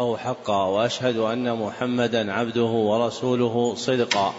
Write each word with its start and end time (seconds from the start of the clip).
الله 0.00 0.16
حقا 0.16 0.64
وأشهد 0.64 1.16
أن 1.16 1.56
محمدا 1.56 2.32
عبده 2.32 2.62
ورسوله 2.62 3.74
صدقا. 3.74 4.34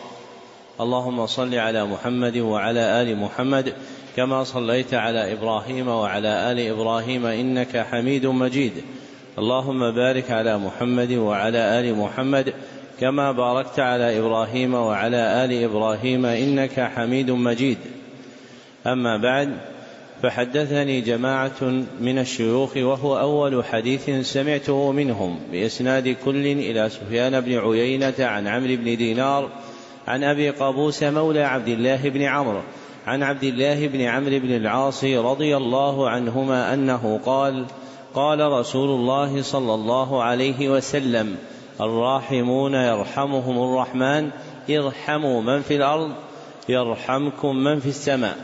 اللهم 0.82 1.26
صل 1.26 1.56
على 1.56 1.86
محمد 1.86 2.38
وعلى 2.38 3.02
آل 3.02 3.18
محمد 3.18 3.74
كما 4.16 4.44
صليت 4.44 4.94
على 4.94 5.34
إبراهيم 5.34 5.88
وعلى 5.88 6.52
آل 6.52 6.60
إبراهيم 6.60 7.26
إنك 7.26 7.78
حميد 7.78 8.26
مجيد. 8.26 8.72
اللهم 9.38 9.92
بارك 9.92 10.32
على 10.32 10.58
محمد 10.58 11.12
وعلى 11.12 11.80
آل 11.80 11.96
محمد 11.96 12.54
كما 13.00 13.32
باركت 13.32 13.80
على 13.80 14.20
إبراهيم 14.20 14.74
وعلى 14.74 15.46
آل 15.46 15.64
إبراهيم 15.64 16.26
إنك 16.26 16.80
حميد 16.96 17.32
مجيد. 17.32 17.78
أما 18.88 19.18
بعد 19.18 19.58
فحدثني 20.22 21.02
جماعة 21.02 21.64
من 22.02 22.20
الشيوخ 22.20 22.78
وهو 22.78 23.20
أول 23.20 23.66
حديث 23.66 24.10
سمعته 24.34 24.92
منهم 24.92 25.40
بإسناد 25.52 26.16
كل 26.26 26.46
إلى 26.46 26.90
سفيان 26.90 27.42
بن 27.42 27.58
عيينة 27.58 28.14
عن 28.20 28.48
عمرو 28.48 28.76
بن 28.76 28.98
دينار 28.98 29.50
عن 30.08 30.24
أبي 30.24 30.50
قابوس 30.50 31.04
مولى 31.04 31.44
عبد 31.44 31.68
الله 31.68 32.10
بن 32.10 32.22
عمرو 32.22 32.62
عن 33.08 33.24
عبد 33.24 33.44
الله 33.44 33.88
بن 33.88 34.02
عمرو 34.02 34.40
بن 34.40 34.56
العاص 34.56 35.04
رضي 35.04 35.58
الله 35.58 36.10
عنهما 36.10 36.74
أنه 36.74 37.20
قال 37.26 37.66
قال 38.14 38.52
رسول 38.52 38.90
الله 38.90 39.42
صلى 39.42 39.74
الله 39.74 40.24
عليه 40.24 40.70
وسلم 40.70 41.38
الراحمون 41.82 42.74
يرحمهم 42.74 43.58
الرحمن 43.58 44.30
ارحموا 44.70 45.42
من 45.42 45.62
في 45.62 45.76
الأرض 45.76 46.12
يرحمكم 46.70 47.56
من 47.56 47.80
في 47.80 47.90
السماء. 47.90 48.38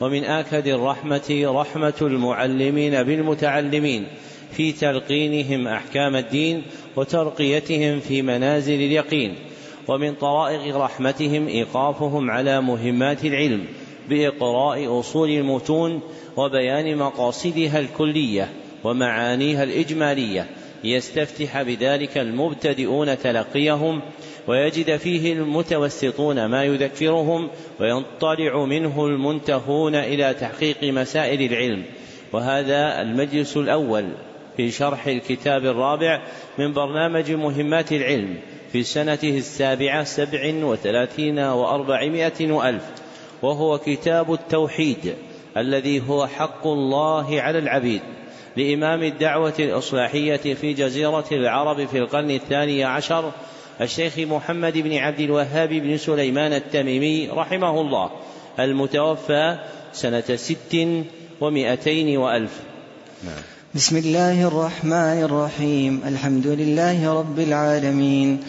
ومن 0.00 0.24
آكد 0.24 0.66
الرحمة 0.66 1.42
رحمة 1.44 1.94
المعلمين 2.02 3.02
بالمتعلمين 3.02 4.06
في 4.52 4.72
تلقينهم 4.72 5.68
أحكام 5.68 6.16
الدين 6.16 6.62
وترقيتهم 6.96 8.00
في 8.00 8.22
منازل 8.22 8.74
اليقين 8.74 9.34
ومن 9.88 10.14
طرائق 10.14 10.76
رحمتهم 10.76 11.48
إيقافهم 11.48 12.30
على 12.30 12.60
مهمات 12.60 13.24
العلم 13.24 13.64
بإقراء 14.08 15.00
أصول 15.00 15.30
المتون 15.30 16.00
وبيان 16.36 16.96
مقاصدها 16.96 17.78
الكلية 17.80 18.48
ومعانيها 18.84 19.62
الإجمالية 19.62 20.46
ليستفتح 20.84 21.62
بذلك 21.62 22.18
المبتدئون 22.18 23.18
تلقيهم 23.18 24.02
ويجد 24.48 24.96
فيه 24.96 25.32
المتوسطون 25.32 26.46
ما 26.46 26.64
يذكرهم 26.64 27.48
وينطلع 27.80 28.64
منه 28.64 29.06
المنتهون 29.06 29.94
إلى 29.94 30.34
تحقيق 30.34 30.84
مسائل 30.84 31.52
العلم. 31.52 31.84
وهذا 32.32 33.02
المجلس 33.02 33.56
الأول 33.56 34.08
في 34.56 34.70
شرح 34.70 35.06
الكتاب 35.06 35.66
الرابع 35.66 36.22
من 36.58 36.72
برنامج 36.72 37.30
مهمات 37.32 37.92
العلم 37.92 38.36
في 38.72 38.82
سنته 38.82 39.38
السابعة 39.38 40.04
سبع 40.04 40.54
وثلاثين 40.54 41.38
وأربعمائة 41.38 42.52
وألف 42.52 42.82
وهو 43.42 43.78
كتاب 43.78 44.32
التوحيد 44.32 45.14
الذي 45.56 46.02
هو 46.08 46.26
حق 46.26 46.66
الله 46.66 47.40
على 47.40 47.58
العبيد 47.58 48.00
لإمام 48.56 49.02
الدعوة 49.02 49.54
الإصلاحية 49.58 50.54
في 50.54 50.72
جزيرة 50.72 51.26
العرب 51.32 51.86
في 51.86 51.98
القرن 51.98 52.30
الثاني 52.30 52.84
عشر 52.84 53.32
الشيخ 53.80 54.18
محمد 54.18 54.78
بن 54.78 54.96
عبد 54.96 55.20
الوهاب 55.20 55.68
بن 55.68 55.96
سليمان 55.96 56.52
التميمي 56.52 57.28
رحمه 57.28 57.80
الله 57.80 58.10
المتوفى 58.58 59.58
سنة 59.92 60.36
ست 60.36 60.76
ومائتين 61.40 62.18
وألف. 62.18 62.50
نعم. 63.24 63.42
بسم 63.74 63.96
الله 63.96 64.42
الرحمن 64.48 65.22
الرحيم. 65.22 66.00
الحمد 66.06 66.46
لله 66.46 67.18
رب 67.18 67.38
العالمين 67.38 68.40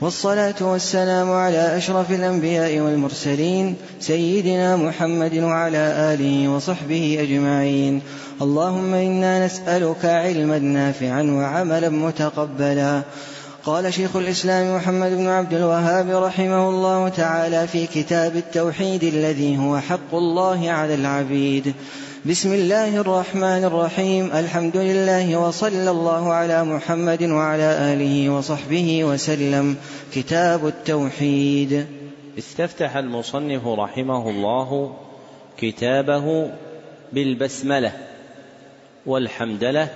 والصلاة 0.00 0.54
والسلام 0.60 1.30
على 1.30 1.76
أشرف 1.76 2.10
الأنبياء 2.10 2.78
والمرسلين 2.78 3.76
سيدنا 4.00 4.76
محمد 4.76 5.34
وعلى 5.38 6.14
آله 6.14 6.48
وصحبه 6.48 7.18
أجمعين. 7.20 8.02
اللهم 8.42 8.94
إنا 8.94 9.46
نسألك 9.46 10.04
علما 10.04 10.58
نافعا 10.58 11.22
وعملا 11.22 11.88
متقبلا. 11.88 13.02
قال 13.66 13.94
شيخ 13.94 14.16
الإسلام 14.16 14.76
محمد 14.76 15.10
بن 15.10 15.26
عبد 15.26 15.54
الوهاب 15.54 16.10
رحمه 16.10 16.68
الله 16.68 17.08
تعالى 17.08 17.66
في 17.66 17.86
كتاب 17.86 18.36
التوحيد 18.36 19.04
الذي 19.04 19.58
هو 19.58 19.78
حق 19.78 20.14
الله 20.14 20.70
على 20.70 20.94
العبيد. 20.94 21.74
بسم 22.26 22.52
الله 22.52 22.96
الرحمن 22.96 23.64
الرحيم. 23.64 24.30
الحمد 24.32 24.76
لله 24.76 25.36
وصلى 25.36 25.90
الله 25.90 26.32
على 26.32 26.64
محمد 26.64 27.22
وعلى 27.22 27.62
آله 27.62 28.30
وصحبه 28.30 29.04
وسلم. 29.04 29.76
كتاب 30.14 30.66
التوحيد. 30.66 31.86
استفتح 32.38 32.96
المصنف 32.96 33.66
رحمه 33.66 34.30
الله 34.30 34.96
كتابه 35.58 36.50
بالبسملة 37.12 37.92
والحمدلة 39.06 39.88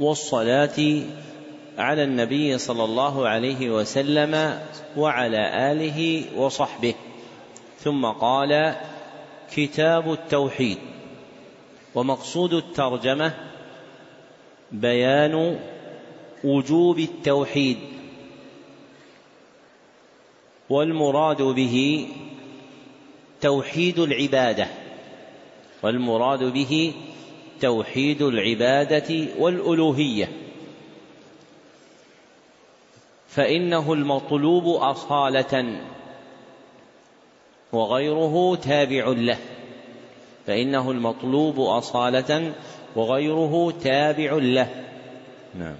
والصلاة 0.00 1.02
على 1.78 2.04
النبي 2.04 2.58
صلى 2.58 2.84
الله 2.84 3.28
عليه 3.28 3.70
وسلم 3.70 4.60
وعلى 4.96 5.72
آله 5.72 6.24
وصحبه. 6.36 6.94
ثم 7.78 8.06
قال 8.06 8.74
كتاب 9.54 10.12
التوحيد 10.12 10.78
ومقصود 11.94 12.54
الترجمة 12.54 13.34
بيان 14.72 15.60
وجوب 16.44 16.98
التوحيد 16.98 17.76
والمراد 20.70 21.42
به 21.42 22.08
توحيد 23.40 23.98
العبادة 23.98 24.66
والمراد 25.82 26.44
به 26.44 26.94
توحيد 27.60 28.22
العبادة 28.22 29.26
والألوهية. 29.38 30.47
فإنه 33.38 33.92
المطلوب 33.92 34.66
أصالة 34.66 35.80
وغيره 37.72 38.54
تابع 38.56 39.08
له. 39.08 39.38
فإنه 40.46 40.90
المطلوب 40.90 41.60
أصالة 41.60 42.52
وغيره 42.96 43.72
تابع 43.82 44.32
له. 44.32 44.68
نعم. 45.58 45.76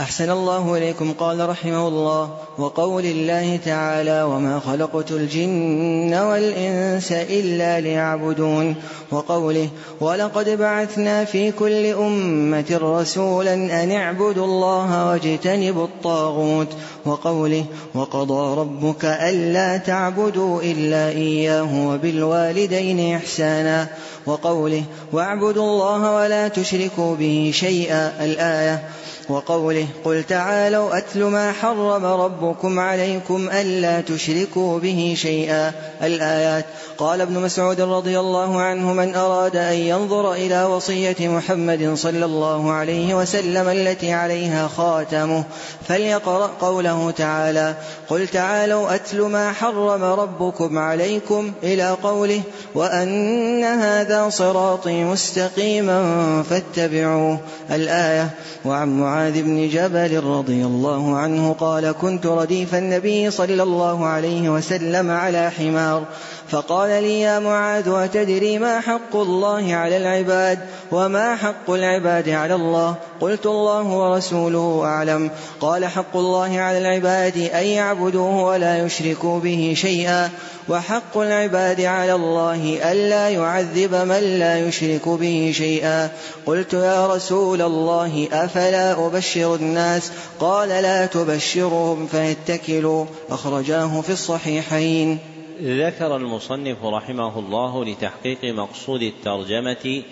أحسن 0.00 0.30
الله 0.30 0.76
إليكم. 0.76 1.12
قال 1.12 1.48
رحمه 1.48 1.88
الله 1.88 2.30
وقول 2.58 3.04
الله 3.04 3.56
تعالى 3.64 4.22
وما 4.22 4.60
خلقت 4.60 5.10
الجن 5.10 6.14
والإنس 6.14 7.12
إلا 7.12 7.80
ليعبدون. 7.80 8.74
وقوله 9.12 9.68
ولقد 10.00 10.48
بعثنا 10.48 11.24
في 11.24 11.52
كل 11.52 11.86
أمة 11.86 12.78
رسولا 12.82 13.54
أن 13.54 13.92
اعبدوا 13.92 14.44
الله 14.44 15.06
واجتنبوا 15.06 15.84
الطاغوت. 15.84 16.68
وقوله 17.06 17.64
وقضى 17.94 18.60
ربك 18.60 19.04
ألا 19.04 19.76
تعبدوا 19.76 20.62
إلا 20.62 21.08
إياه 21.08 21.88
وبالوالدين 21.88 23.14
إحسانا. 23.16 23.88
وقوله 24.26 24.82
واعبدوا 25.12 25.64
الله 25.64 26.14
ولا 26.14 26.48
تشركوا 26.48 27.16
به 27.16 27.50
شيئا. 27.54 28.24
الآية 28.24 28.82
وقوله 29.28 29.86
قل 30.04 30.22
تعالوا 30.22 30.98
أتل 30.98 31.24
ما 31.24 31.52
حرم 31.52 32.04
ربكم 32.04 32.78
عليكم 32.78 33.48
ألا 33.50 34.00
تشركوا 34.00 34.78
به 34.78 35.14
شيئا. 35.16 35.72
الآيات. 36.02 36.64
قال 36.98 37.20
ابن 37.20 37.40
مسعود 37.40 37.80
رضي 37.80 38.20
الله 38.20 38.60
عنه 38.60 38.92
من 38.92 39.14
أراد 39.14 39.56
أن 39.56 39.74
ينظر 39.74 40.32
إلى 40.32 40.64
وصية 40.64 41.28
محمد 41.28 41.94
صلى 41.94 42.24
الله 42.24 42.72
عليه 42.72 43.14
وسلم 43.14 43.68
التي 43.68 44.12
عليها 44.12 44.68
خاتمه 44.68 45.44
فليقرأ 45.88 46.50
قوله 46.60 47.10
تعالى 47.10 47.74
قل 48.08 48.28
تعالوا 48.28 48.94
أتل 48.94 49.22
ما 49.22 49.52
حرم 49.52 50.04
ربكم 50.04 50.78
عليكم 50.78 51.52
إلى 51.62 51.90
قوله 51.90 52.40
وأن 52.74 53.64
هذا 53.64 54.28
صراطي 54.28 55.04
مستقيما 55.04 56.42
فاتبعوه. 56.50 57.38
الآية. 57.70 58.30
وعن 58.64 59.00
معاذ 59.16 59.42
بن 59.42 59.68
جبل 59.68 60.24
رضي 60.24 60.64
الله 60.64 61.16
عنه 61.16 61.52
قال 61.52 61.92
كنت 61.92 62.26
رديف 62.26 62.74
النبي 62.74 63.30
صلى 63.30 63.62
الله 63.62 64.06
عليه 64.06 64.48
وسلم 64.48 65.10
على 65.10 65.50
حمار. 65.50 66.02
فقال 66.48 66.88
لي 67.02 67.20
يا 67.20 67.38
معاذ 67.38 67.88
أتدري 67.88 68.58
ما 68.58 68.80
حق 68.80 69.16
الله 69.16 69.74
على 69.74 69.96
العباد؟ 69.96 70.58
وما 70.92 71.36
حق 71.36 71.70
العباد 71.70 72.28
على 72.28 72.54
الله؟ 72.54 72.94
قلت 73.20 73.46
الله 73.46 73.82
ورسوله 73.82 74.82
أعلم. 74.84 75.30
قال 75.60 75.84
حق 75.84 76.16
الله 76.16 76.60
على 76.60 76.78
العباد 76.78 77.36
أن 77.36 77.64
يعبدوه 77.64 78.44
ولا 78.44 78.78
يشركوا 78.78 79.40
به 79.40 79.74
شيئا. 79.76 80.30
وحق 80.68 81.18
العباد 81.18 81.80
على 81.80 82.14
الله 82.14 82.92
ألا 82.92 83.28
يعذب 83.28 83.94
من 83.94 84.38
لا 84.38 84.68
يشرك 84.68 85.08
به 85.08 85.52
شيئا. 85.54 86.10
قلت 86.46 86.74
يا 86.74 87.14
رسول 87.14 87.62
الله 87.62 88.28
أفلا 88.32 89.06
أبشر 89.06 89.54
الناس؟ 89.54 90.12
قال 90.40 90.68
لا 90.68 91.06
تبشرهم 91.06 92.06
فيتكلوا. 92.06 93.04
أخرجاه 93.30 94.00
في 94.00 94.10
الصحيحين. 94.10 95.18
ذكر 95.62 96.16
المصنف 96.16 96.84
رحمه 96.84 97.38
الله 97.38 97.84
لتحقيق 97.84 98.44
مقصود 98.44 99.02
الترجمة 99.02 100.02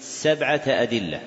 سبعة 0.00 0.62
أدلة. 0.66 1.20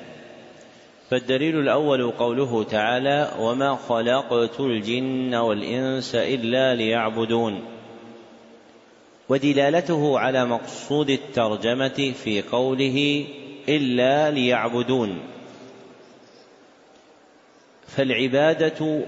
فالدليل 1.12 1.60
الأول 1.60 2.12
قوله 2.12 2.63
تعالى 2.63 3.31
وما 3.39 3.78
خلقت 3.89 4.60
الجن 4.60 5.36
والإنس 5.36 6.16
إلا 6.16 6.75
ليعبدون 6.75 7.70
ودلالته 9.31 10.19
على 10.19 10.45
مقصود 10.45 11.10
الترجمة 11.10 12.13
في 12.24 12.42
قوله 12.42 13.25
إلا 13.69 14.31
ليعبدون. 14.31 15.19
فالعبادة 17.88 19.06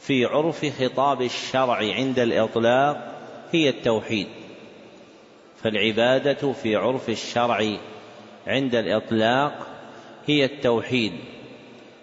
في 0.00 0.24
عرف 0.24 0.82
خطاب 0.82 1.22
الشرع 1.22 1.76
عند 1.76 2.18
الإطلاق 2.18 3.20
هي 3.52 3.68
التوحيد. 3.68 4.26
فالعبادة 5.62 6.52
في 6.52 6.76
عرف 6.76 7.08
الشرع 7.08 7.76
عند 8.46 8.74
الإطلاق 8.74 9.66
هي 10.26 10.44
التوحيد. 10.44 11.12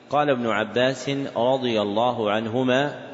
قال 0.10 0.30
ابن 0.30 0.48
عباس 0.48 1.10
رضي 1.36 1.82
الله 1.82 2.32
عنهما 2.32 3.11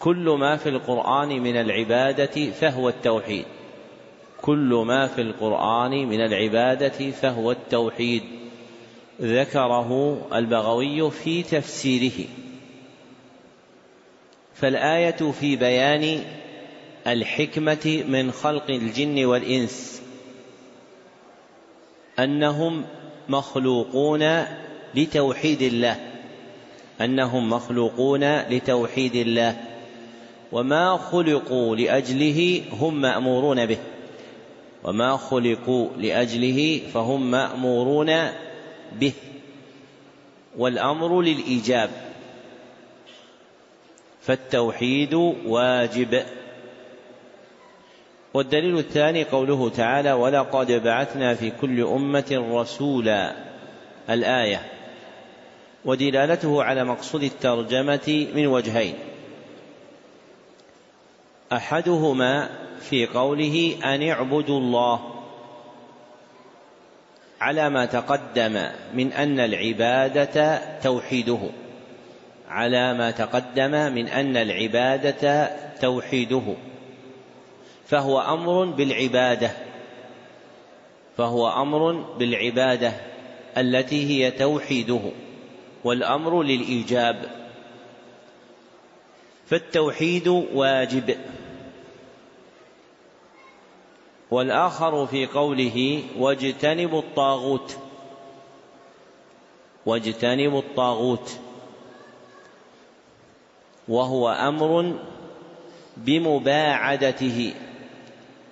كل 0.00 0.36
ما 0.40 0.56
في 0.56 0.68
القرآن 0.68 1.28
من 1.28 1.56
العبادة 1.56 2.50
فهو 2.50 2.88
التوحيد. 2.88 3.44
كل 4.42 4.84
ما 4.86 5.06
في 5.06 5.20
القرآن 5.20 5.90
من 5.90 6.20
العبادة 6.20 7.10
فهو 7.10 7.50
التوحيد. 7.50 8.22
ذكره 9.20 10.20
البغوي 10.34 11.10
في 11.10 11.42
تفسيره. 11.42 12.26
فالآية 14.54 15.32
في 15.40 15.56
بيان 15.56 16.24
الحكمة 17.06 18.04
من 18.08 18.32
خلق 18.32 18.70
الجن 18.70 19.24
والإنس. 19.24 20.02
أنهم 22.18 22.84
مخلوقون 23.28 24.44
لتوحيد 24.94 25.62
الله. 25.62 26.00
أنهم 27.00 27.50
مخلوقون 27.50 28.38
لتوحيد 28.40 29.14
الله. 29.14 29.75
وما 30.52 30.96
خلقوا 30.96 31.76
لأجله 31.76 32.62
هم 32.80 33.00
مأمورون 33.00 33.66
به. 33.66 33.78
وما 34.84 35.16
خلقوا 35.16 35.88
لأجله 35.98 36.80
فهم 36.94 37.30
مأمورون 37.30 38.12
به. 38.92 39.12
والأمر 40.58 41.22
للإيجاب. 41.22 41.90
فالتوحيد 44.22 45.14
واجب. 45.46 46.22
والدليل 48.34 48.78
الثاني 48.78 49.24
قوله 49.24 49.68
تعالى 49.68 50.12
ولقد 50.12 50.72
بعثنا 50.72 51.34
في 51.34 51.52
كل 51.60 51.80
أمة 51.80 52.44
رسولا. 52.52 53.36
الآية. 54.10 54.60
ودلالته 55.84 56.62
على 56.62 56.84
مقصود 56.84 57.22
الترجمة 57.22 58.26
من 58.34 58.46
وجهين. 58.46 58.94
أحدهما 61.52 62.48
في 62.80 63.06
قوله 63.06 63.76
أن 63.84 64.08
اعبدوا 64.08 64.58
الله 64.58 65.12
على 67.40 67.70
ما 67.70 67.86
تقدم 67.86 68.68
من 68.94 69.12
أن 69.12 69.40
العبادة 69.40 70.60
توحيده 70.82 71.38
على 72.48 72.94
ما 72.94 73.10
تقدم 73.10 73.70
من 73.70 74.08
أن 74.08 74.36
العبادة 74.36 75.50
توحيده 75.80 76.54
فهو 77.86 78.20
أمر 78.20 78.64
بالعبادة 78.64 79.50
فهو 81.16 81.62
أمر 81.62 81.92
بالعبادة 81.92 82.92
التي 83.56 84.06
هي 84.06 84.30
توحيده 84.30 85.00
والأمر 85.84 86.42
للإيجاب. 86.42 87.45
فالتوحيد 89.46 90.28
واجب. 90.28 91.16
والآخر 94.30 95.06
في 95.06 95.26
قوله 95.26 96.02
واجتنبوا 96.18 97.00
الطاغوت. 97.00 97.76
واجتنبوا 99.86 100.60
الطاغوت. 100.60 101.38
وهو 103.88 104.28
أمر 104.28 104.98
بمباعدته. 105.96 107.54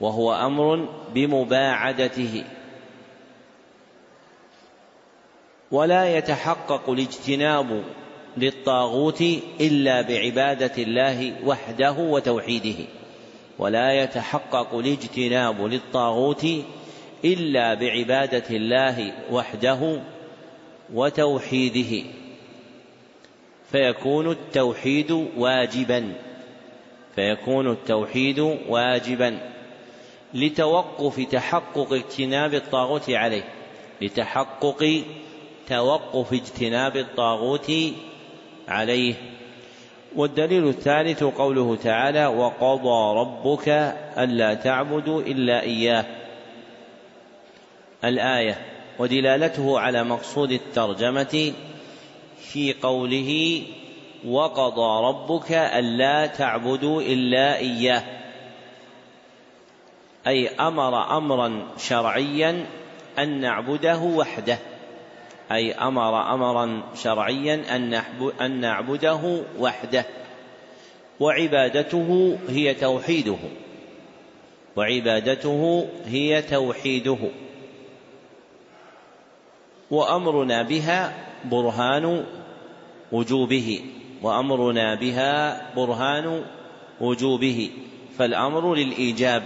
وهو 0.00 0.35
أمر 0.35 0.88
بمباعدته. 1.14 2.44
ولا 5.70 6.17
يتحقق 6.17 6.91
الاجتناب 6.91 7.85
للطاغوت 8.36 9.20
إلا 9.60 10.02
بعبادة 10.02 10.82
الله 10.82 11.34
وحده 11.44 11.92
وتوحيده 11.92 12.84
ولا 13.58 14.02
يتحقق 14.02 14.75
الاجتناب 14.75 15.60
للطاغوت 15.66 16.46
إلا 17.25 17.75
بعبادة 17.75 18.44
الله 18.50 19.12
وحده 19.31 20.00
وتوحيده. 20.94 22.04
فيكون 23.72 24.31
التوحيد 24.31 25.10
واجبا 25.36 26.12
فيكون 27.14 27.70
التوحيد 27.70 28.38
واجبا 28.69 29.38
لتوقف 30.34 31.20
تحقق 31.20 31.92
اجتناب 31.92 32.54
الطاغوت 32.54 33.10
عليه 33.10 33.44
لتحقق 34.02 35.02
توقف 35.69 36.32
اجتناب 36.32 36.96
الطاغوت 36.96 37.72
عليه. 38.69 39.14
والدليل 40.16 40.69
الثالث 40.69 41.25
قوله 41.25 41.76
تعالى 41.76 42.26
وقضى 42.26 43.20
ربك 43.20 43.69
الا 44.19 44.55
تعبدوا 44.55 45.22
الا 45.22 45.62
اياه. 45.62 46.05
الآية 48.05 48.58
ودلالته 48.99 49.81
على 49.81 50.05
مقصود 50.05 50.52
الترجمة 50.52 51.53
في 52.38 52.74
قوله 52.82 53.62
وقضى 54.29 55.06
ربك 55.06 55.53
الا 55.53 56.27
تعبدوا 56.27 57.03
الا 57.03 57.56
اياه. 57.56 58.03
أي 60.27 60.48
أمر 60.48 61.17
أمرا 61.17 61.62
شرعيا 61.79 62.67
أن 63.19 63.41
نعبده 63.41 63.98
وحده. 63.98 64.58
أي 65.53 65.72
أمر 65.72 66.34
أمرا 66.34 66.82
شرعيا 66.94 67.77
أن 68.41 68.60
نعبده 68.60 69.43
وحده. 69.58 70.05
وعبادته 71.20 72.39
هي 72.48 72.74
توحيده. 72.74 73.36
وعبادته 74.77 75.89
هي 76.06 76.43
توحيده. 76.43 77.19
وأمرنا 79.91 80.63
بها 80.63 81.15
برهان 81.44 82.24
وجوبه. 83.13 83.81
وأمرنا 84.22 84.94
بها 84.94 85.63
برهان 85.77 86.44
وجوبه. 87.01 87.70
فالأمر 88.19 88.74
للإيجاب. 88.74 89.43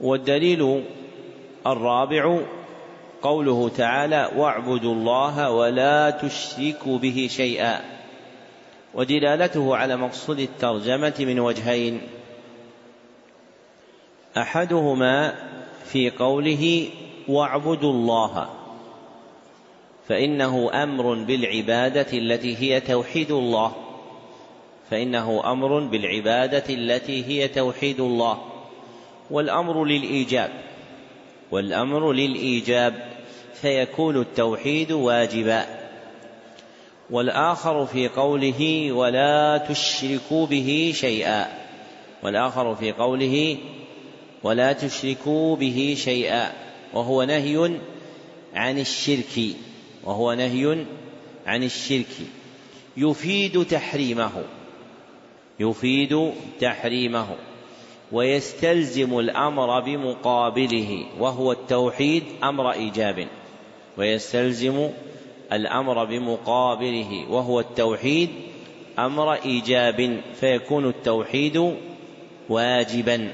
والدليل 0.00 0.84
الرابع 1.66 2.40
قوله 3.22 3.68
تعالى 3.68 4.30
واعبدوا 4.36 4.94
الله 4.94 5.50
ولا 5.50 6.10
تشركوا 6.10 6.98
به 6.98 7.28
شيئا. 7.30 7.80
ودلالته 8.94 9.76
على 9.76 9.96
مقصود 9.96 10.40
الترجمة 10.40 11.14
من 11.18 11.40
وجهين. 11.40 12.00
أحدهما 14.36 15.34
في 15.84 16.10
قوله 16.10 16.88
واعبدوا 17.28 17.92
الله 17.92 18.48
فإنه 20.08 20.82
أمر 20.82 21.14
بالعبادة 21.14 22.06
التي 22.12 22.56
هي 22.56 22.80
توحيد 22.80 23.30
الله. 23.30 23.72
فإنه 24.90 25.52
أمر 25.52 25.80
بالعبادة 25.80 26.64
التي 26.74 27.24
هي 27.24 27.48
توحيد 27.48 28.00
الله. 28.00 28.38
والأمر 29.30 29.84
للإيجاب. 29.84 30.50
والأمر 31.50 32.12
للإيجاب. 32.12 33.07
فيكون 33.62 34.20
التوحيد 34.20 34.92
واجبا. 34.92 35.64
والآخر 37.10 37.86
في 37.86 38.08
قوله 38.08 38.92
ولا 38.92 39.58
تشركوا 39.58 40.46
به 40.46 40.92
شيئا. 40.94 41.46
والآخر 42.22 42.74
في 42.74 42.92
قوله 42.92 43.56
ولا 44.42 44.72
تشركوا 44.72 45.56
به 45.56 45.94
شيئا. 45.98 46.52
وهو 46.94 47.22
نهي 47.22 47.76
عن 48.54 48.78
الشرك. 48.78 49.56
وهو 50.04 50.32
نهي 50.32 50.84
عن 51.46 51.62
الشرك. 51.62 52.16
يفيد 52.96 53.64
تحريمه. 53.64 54.44
يفيد 55.60 56.32
تحريمه. 56.60 57.26
ويستلزم 58.12 59.18
الأمر 59.18 59.80
بمقابله. 59.80 61.06
وهو 61.18 61.52
التوحيد 61.52 62.22
أمر 62.44 62.72
إيجاب. 62.72 63.28
ويستلزم 63.98 64.90
الأمر 65.52 66.04
بمقابله 66.04 67.26
وهو 67.30 67.60
التوحيد 67.60 68.30
أمر 68.98 69.34
إيجاب 69.34 70.20
فيكون 70.40 70.88
التوحيد 70.88 71.74
واجبا. 72.48 73.32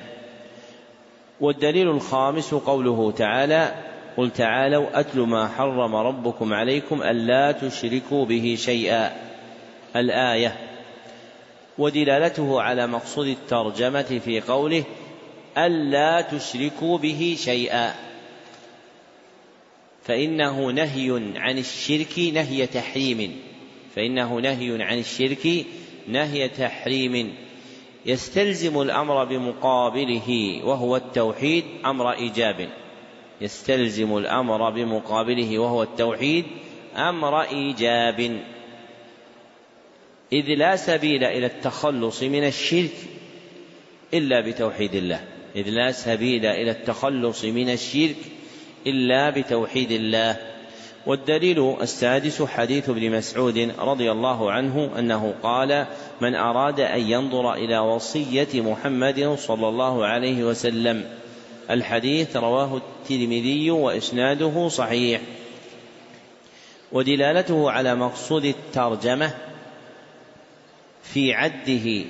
والدليل 1.40 1.88
الخامس 1.88 2.54
قوله 2.54 3.12
تعالى 3.16 3.74
قل 4.16 4.30
تعالوا 4.30 5.00
أتل 5.00 5.20
ما 5.20 5.48
حرم 5.48 5.96
ربكم 5.96 6.52
عليكم 6.54 7.02
ألا 7.02 7.52
تشركوا 7.52 8.24
به 8.24 8.56
شيئا. 8.58 9.12
الآية. 9.96 10.56
ودلالته 11.78 12.62
على 12.62 12.86
مقصود 12.86 13.26
الترجمة 13.26 14.20
في 14.24 14.40
قوله 14.40 14.84
ألا 15.58 16.20
تشركوا 16.20 16.98
به 16.98 17.36
شيئا. 17.38 17.94
فإنه 20.04 20.70
نهي 20.70 21.32
عن 21.36 21.58
الشرك 21.58 22.18
نهي 22.18 22.66
تحريم. 22.66 23.36
فإنه 23.94 24.40
نهي 24.40 24.82
عن 24.82 24.98
الشرك 24.98 25.66
نهي 26.08 26.48
تحريم. 26.48 27.34
يستلزم 28.06 28.82
الأمر 28.82 29.24
بمقابله 29.24 30.60
وهو 30.64 30.96
التوحيد 30.96 31.64
أمر 31.84 32.12
إيجاب. 32.12 32.68
يستلزم 33.40 34.16
الأمر 34.16 34.70
بمقابله 34.70 35.58
وهو 35.58 35.82
التوحيد 35.82 36.44
أمر 36.96 37.40
إيجاب. 37.42 38.40
إذ 40.32 40.54
لا 40.54 40.76
سبيل 40.76 41.24
إلى 41.24 41.46
التخلص 41.46 42.22
من 42.22 42.44
الشرك 42.44 42.94
إلا 44.14 44.40
بتوحيد 44.40 44.94
الله. 44.94 45.24
إذ 45.56 45.68
لا 45.68 45.92
سبيل 45.92 46.46
إلى 46.46 46.70
التخلص 46.70 47.44
من 47.44 47.70
الشرك 47.70 48.16
إلا 48.86 49.30
بتوحيد 49.30 49.90
الله. 49.90 50.36
والدليل 51.06 51.76
السادس 51.80 52.42
حديث 52.42 52.88
ابن 52.88 53.10
مسعود 53.10 53.72
رضي 53.78 54.12
الله 54.12 54.52
عنه 54.52 54.90
أنه 54.98 55.34
قال 55.42 55.86
من 56.20 56.34
أراد 56.34 56.80
أن 56.80 57.00
ينظر 57.00 57.54
إلى 57.54 57.78
وصية 57.78 58.48
محمد 58.54 59.36
صلى 59.38 59.68
الله 59.68 60.06
عليه 60.06 60.44
وسلم 60.44 61.04
الحديث 61.70 62.36
رواه 62.36 62.76
الترمذي 62.76 63.70
وإسناده 63.70 64.68
صحيح. 64.68 65.20
ودلالته 66.92 67.70
على 67.70 67.94
مقصود 67.94 68.44
الترجمة 68.44 69.34
في 71.02 71.34
عده 71.34 72.04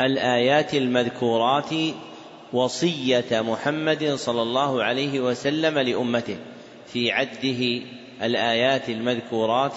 الآيات 0.00 0.74
المذكورات 0.74 1.70
وصية 2.52 3.26
محمد 3.30 4.14
صلى 4.14 4.42
الله 4.42 4.82
عليه 4.82 5.20
وسلم 5.20 5.78
لأمته 5.78 6.36
في 6.92 7.12
عده 7.12 7.82
الآيات 8.22 8.88
المذكورات 8.88 9.76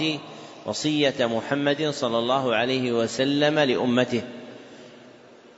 وصية 0.65 1.15
محمد 1.19 1.89
صلى 1.89 2.19
الله 2.19 2.55
عليه 2.55 2.91
وسلم 2.91 3.59
لأمته. 3.59 4.21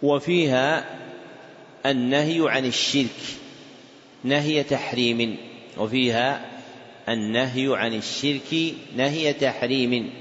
وفيها 0.04 0.86
النهي 1.86 2.50
عن 2.50 2.66
الشرك 2.66 3.22
نهي 4.24 4.64
تحريم 4.64 5.38
وفيها 5.78 6.46
النهي 7.10 7.78
عن 7.78 7.94
الشرك 7.94 8.74
نهي 8.96 9.34
تحريم. 9.34 10.14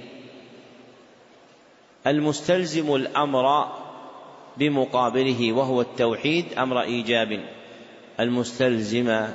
المستلزم 2.07 2.95
الأمر 2.95 3.82
بمقابله 4.57 5.53
وهو 5.53 5.81
التوحيد 5.81 6.45
أمر 6.59 6.83
إيجاب. 6.83 7.41
المستلزم 8.21 9.27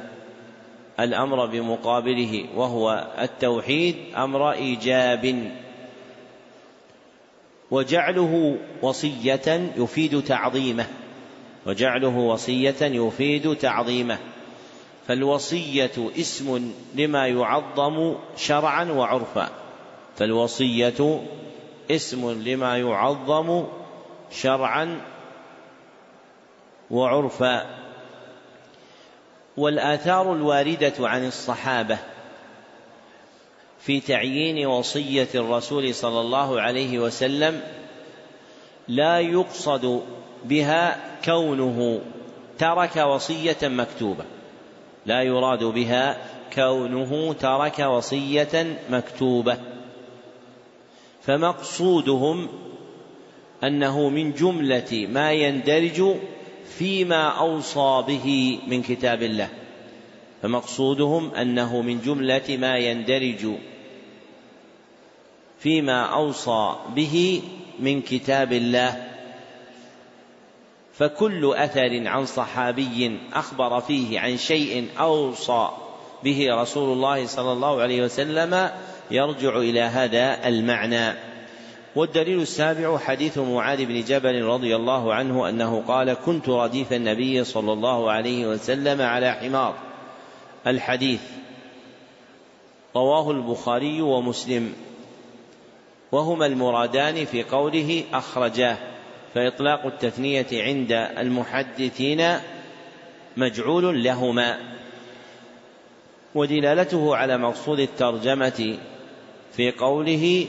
الأمر 0.99 1.45
بمقابله 1.45 2.45
وهو 2.55 3.07
التوحيد 3.21 3.95
أمر 4.17 4.51
إيجاب. 4.51 5.51
وجعله 7.71 8.57
وصية 8.81 9.71
يفيد 9.77 10.23
تعظيمه. 10.23 10.85
وجعله 11.65 12.17
وصية 12.17 12.81
يفيد 12.81 13.55
تعظيمه. 13.55 14.17
فالوصية 15.07 16.11
اسم 16.19 16.71
لما 16.95 17.27
يعظم 17.27 18.15
شرعا 18.37 18.83
وعرفا. 18.83 19.49
فالوصية 20.17 21.21
اسم 21.91 22.43
لما 22.43 22.77
يعظم 22.77 23.63
شرعا 24.31 25.01
وعرفا. 26.91 27.65
والآثار 29.57 30.33
الواردة 30.33 30.93
عن 30.99 31.27
الصحابة 31.27 31.97
في 33.79 33.99
تعيين 33.99 34.67
وصية 34.67 35.27
الرسول 35.35 35.95
صلى 35.95 36.21
الله 36.21 36.61
عليه 36.61 36.99
وسلم 36.99 37.61
لا 38.87 39.19
يقصد 39.19 40.03
بها 40.45 40.97
كونه 41.25 42.01
ترك 42.59 42.95
وصية 42.95 43.57
مكتوبة. 43.63 44.25
لا 45.05 45.21
يراد 45.21 45.63
بها 45.63 46.17
كونه 46.55 47.33
ترك 47.33 47.79
وصية 47.79 48.77
مكتوبة. 48.89 49.57
فمقصودهم 51.21 52.49
أنه 53.63 54.09
من 54.09 54.33
جملة 54.33 55.07
ما 55.11 55.31
يندرج 55.31 56.15
فيما 56.77 57.27
أوصى 57.27 58.03
به 58.07 58.59
من 58.67 58.81
كتاب 58.81 59.23
الله. 59.23 59.49
فمقصودهم 60.41 61.33
أنه 61.33 61.81
من 61.81 62.01
جملة 62.01 62.57
ما 62.59 62.77
يندرج 62.77 63.47
فيما 65.59 66.01
أوصى 66.01 66.75
به 66.95 67.41
من 67.79 68.01
كتاب 68.01 68.53
الله. 68.53 69.07
فكل 70.93 71.53
أثر 71.55 72.07
عن 72.07 72.25
صحابي 72.25 73.19
أخبر 73.33 73.81
فيه 73.81 74.19
عن 74.19 74.37
شيء 74.37 74.87
أوصى 74.99 75.69
به 76.23 76.47
رسول 76.61 76.93
الله 76.93 77.25
صلى 77.25 77.51
الله 77.51 77.81
عليه 77.81 78.03
وسلم 78.03 78.71
يرجع 79.11 79.57
إلى 79.57 79.81
هذا 79.81 80.47
المعنى. 80.47 81.26
والدليل 81.95 82.41
السابع 82.41 82.97
حديث 82.97 83.37
معاذ 83.37 83.85
بن 83.85 84.03
جبل 84.03 84.43
رضي 84.43 84.75
الله 84.75 85.13
عنه 85.13 85.49
أنه 85.49 85.83
قال 85.87 86.13
كنت 86.13 86.49
رديف 86.49 86.93
النبي 86.93 87.43
صلى 87.43 87.73
الله 87.73 88.11
عليه 88.11 88.47
وسلم 88.47 89.01
على 89.01 89.31
حمار. 89.31 89.75
الحديث 90.67 91.21
رواه 92.95 93.31
البخاري 93.31 94.01
ومسلم. 94.01 94.73
وهما 96.11 96.45
المرادان 96.45 97.25
في 97.25 97.43
قوله 97.43 98.03
أخرجاه 98.13 98.77
فإطلاق 99.33 99.85
التثنية 99.85 100.47
عند 100.53 100.91
المحدثين 100.91 102.37
مجعول 103.37 104.03
لهما. 104.03 104.57
ودلالته 106.35 107.15
على 107.15 107.37
مقصود 107.37 107.79
الترجمة 107.79 108.77
في 109.53 109.71
قوله 109.71 110.47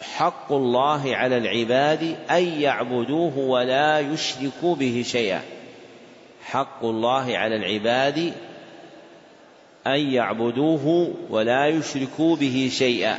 حق 0.00 0.52
الله 0.52 1.16
على 1.16 1.36
العباد 1.36 2.16
أن 2.30 2.44
يعبدوه 2.44 3.38
ولا 3.38 4.00
يشركوا 4.00 4.74
به 4.74 5.04
شيئا. 5.06 5.42
حق 6.42 6.84
الله 6.84 7.36
على 7.36 7.56
العباد 7.56 8.32
أن 9.86 10.12
يعبدوه 10.12 11.14
ولا 11.30 11.66
يشركوا 11.66 12.36
به 12.36 12.70
شيئا. 12.72 13.18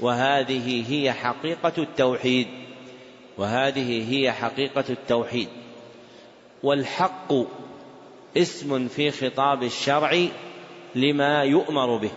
وهذه 0.00 0.84
هي 0.88 1.12
حقيقة 1.12 1.72
التوحيد. 1.78 2.46
وهذه 3.38 4.12
هي 4.12 4.32
حقيقة 4.32 4.84
التوحيد. 4.90 5.48
والحق 6.62 7.32
اسم 8.36 8.88
في 8.88 9.10
خطاب 9.10 9.62
الشرع 9.62 10.26
لما 10.94 11.42
يؤمر 11.42 11.96
به. 11.96 12.10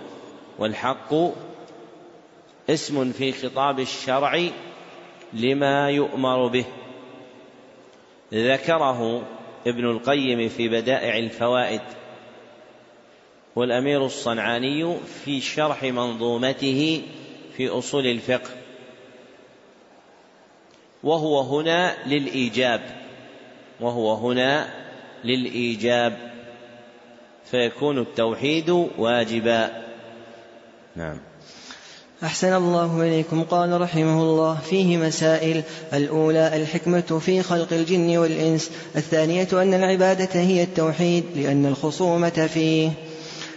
والحق 0.60 1.14
اسم 2.70 3.12
في 3.12 3.32
خطاب 3.32 3.80
الشرع 3.80 4.50
لما 5.34 5.90
يؤمر 5.90 6.48
به. 6.48 6.66
ذكره 8.34 9.28
ابن 9.68 9.90
القيم 9.92 10.50
في 10.50 10.70
بدائع 10.70 11.18
الفوائد. 11.18 11.82
والأمير 13.56 14.06
الصنعاني 14.06 14.98
في 15.26 15.42
شرح 15.42 15.84
منظومته 15.84 17.02
في 17.58 17.68
أصول 17.68 18.08
الفقه. 18.08 18.50
وهو 21.04 21.42
هنا 21.42 22.08
للإيجاب. 22.08 22.82
وهو 23.80 24.14
هنا 24.14 24.70
للإيجاب. 25.24 26.34
فيكون 27.46 27.98
التوحيد 28.00 28.70
واجبا. 28.98 29.84
نعم. 30.96 31.18
أحسن 32.24 32.54
الله 32.54 33.02
إليكم. 33.02 33.44
قال 33.44 33.82
رحمه 33.82 34.22
الله 34.22 34.58
فيه 34.70 34.98
مسائل 34.98 35.64
الأولى 35.94 36.58
الحكمة 36.58 37.20
في 37.26 37.44
خلق 37.44 37.74
الجن 37.74 38.18
والإنس 38.18 38.72
الثانية 38.96 39.48
أن 39.54 39.74
العبادة 39.74 40.30
هي 40.34 40.64
التوحيد 40.64 41.24
لأن 41.36 41.66
الخصومة 41.66 42.50
فيه. 42.54 42.92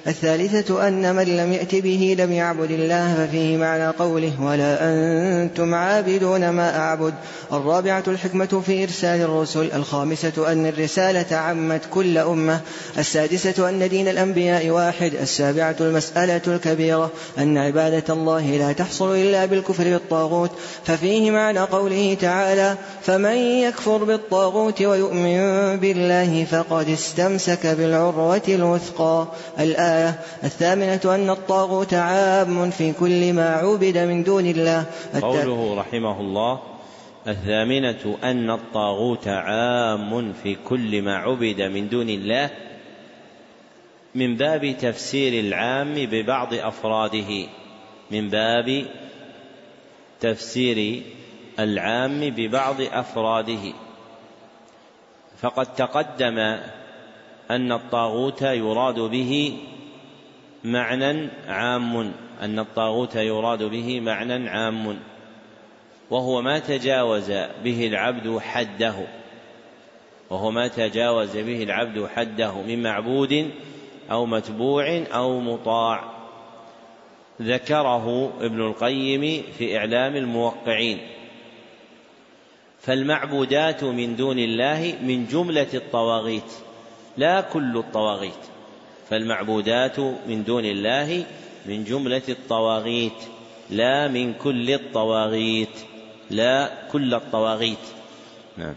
الثالثة 0.06 0.88
أن 0.88 1.16
من 1.16 1.36
لم 1.36 1.52
يأت 1.52 1.74
به 1.74 2.16
لم 2.18 2.32
يعبد 2.32 2.70
الله 2.70 3.14
ففيه 3.14 3.56
معنى 3.56 3.86
قوله 3.86 4.32
ولا 4.42 4.78
أنتم 4.82 5.74
عابدون 5.74 6.50
ما 6.50 6.78
أعبد 6.78 7.14
الرابعة 7.52 8.04
الحكمة 8.08 8.62
في 8.66 8.82
إرسال 8.82 9.20
الرسل 9.20 9.72
الخامسة 9.72 10.52
أن 10.52 10.66
الرسالة 10.66 11.36
عمت 11.36 11.80
كل 11.90 12.18
أمة 12.18 12.60
السادسة 12.98 13.68
أن 13.68 13.88
دين 13.88 14.08
الأنبياء 14.08 14.68
واحد 14.70 15.14
السابعة 15.14 15.76
المسألة 15.80 16.42
الكبيرة 16.46 17.10
أن 17.38 17.58
عبادة 17.58 18.14
الله 18.14 18.46
لا 18.56 18.72
تحصل 18.72 19.14
إلا 19.14 19.46
بالكفر 19.46 19.84
بالطاغوت 19.84 20.50
ففيه 20.84 21.30
معنى 21.30 21.60
قوله 21.60 22.16
تعالى 22.20 22.76
فمن 23.10 23.36
يكفر 23.36 24.04
بالطاغوت 24.04 24.82
ويؤمن 24.82 25.40
بالله 25.80 26.44
فقد 26.44 26.88
استمسك 26.88 27.66
بالعروة 27.66 28.42
الوثقى. 28.48 29.26
الآية 29.60 30.20
الثامنة 30.44 31.00
أن 31.04 31.30
الطاغوت 31.30 31.94
عام 31.94 32.70
في 32.70 32.92
كل 32.92 33.32
ما 33.32 33.48
عبد 33.50 33.98
من 33.98 34.22
دون 34.22 34.46
الله. 34.46 34.84
قوله 35.22 35.74
رحمه 35.74 36.20
الله 36.20 36.60
الثامنة 37.28 38.18
أن 38.24 38.50
الطاغوت 38.50 39.28
عام 39.28 40.32
في 40.42 40.56
كل 40.68 41.02
ما 41.02 41.16
عبد 41.16 41.62
من 41.62 41.88
دون 41.88 42.08
الله 42.08 42.50
من 44.14 44.36
باب 44.36 44.76
تفسير 44.80 45.40
العام 45.40 45.94
ببعض 45.94 46.54
أفراده. 46.54 47.46
من 48.10 48.28
باب 48.28 48.86
تفسير 50.20 51.02
العام 51.62 52.20
ببعض 52.20 52.80
أفراده. 52.80 53.72
فقد 55.40 55.74
تقدم 55.74 56.38
أن 57.50 57.72
الطاغوت 57.72 58.42
يراد 58.42 59.00
به 59.00 59.58
معنى 60.64 61.28
عام 61.48 62.12
أن 62.42 62.58
الطاغوت 62.58 63.16
يراد 63.16 63.62
به 63.62 64.00
معنى 64.00 64.48
عام. 64.48 64.98
وهو 66.10 66.42
ما 66.42 66.58
تجاوز 66.58 67.30
به 67.64 67.86
العبد 67.86 68.38
حده. 68.38 68.94
وهو 70.30 70.50
ما 70.50 70.68
تجاوز 70.68 71.36
به 71.36 71.62
العبد 71.62 72.06
حده 72.14 72.62
من 72.62 72.82
معبود 72.82 73.50
أو 74.10 74.26
متبوع 74.26 75.04
أو 75.14 75.40
مطاع. 75.40 76.04
ذكره 77.42 78.32
ابن 78.40 78.60
القيم 78.60 79.42
في 79.58 79.78
إعلام 79.78 80.16
الموقعين. 80.16 80.98
فالمعبودات 82.82 83.84
من 83.84 84.16
دون 84.16 84.38
الله 84.38 84.94
من 85.02 85.26
جملة 85.26 85.66
الطواغيت 85.74 86.52
لا 87.16 87.40
كل 87.40 87.76
الطواغيت. 87.76 88.42
فالمعبودات 89.08 90.00
من 90.00 90.44
دون 90.46 90.64
الله 90.64 91.24
من 91.66 91.84
جملة 91.84 92.22
الطواغيت 92.28 93.20
لا 93.70 94.08
من 94.08 94.34
كل 94.34 94.70
الطواغيت 94.70 95.76
لا 96.30 96.70
كل 96.92 97.14
الطواغيت. 97.14 97.86
نعم. 98.58 98.74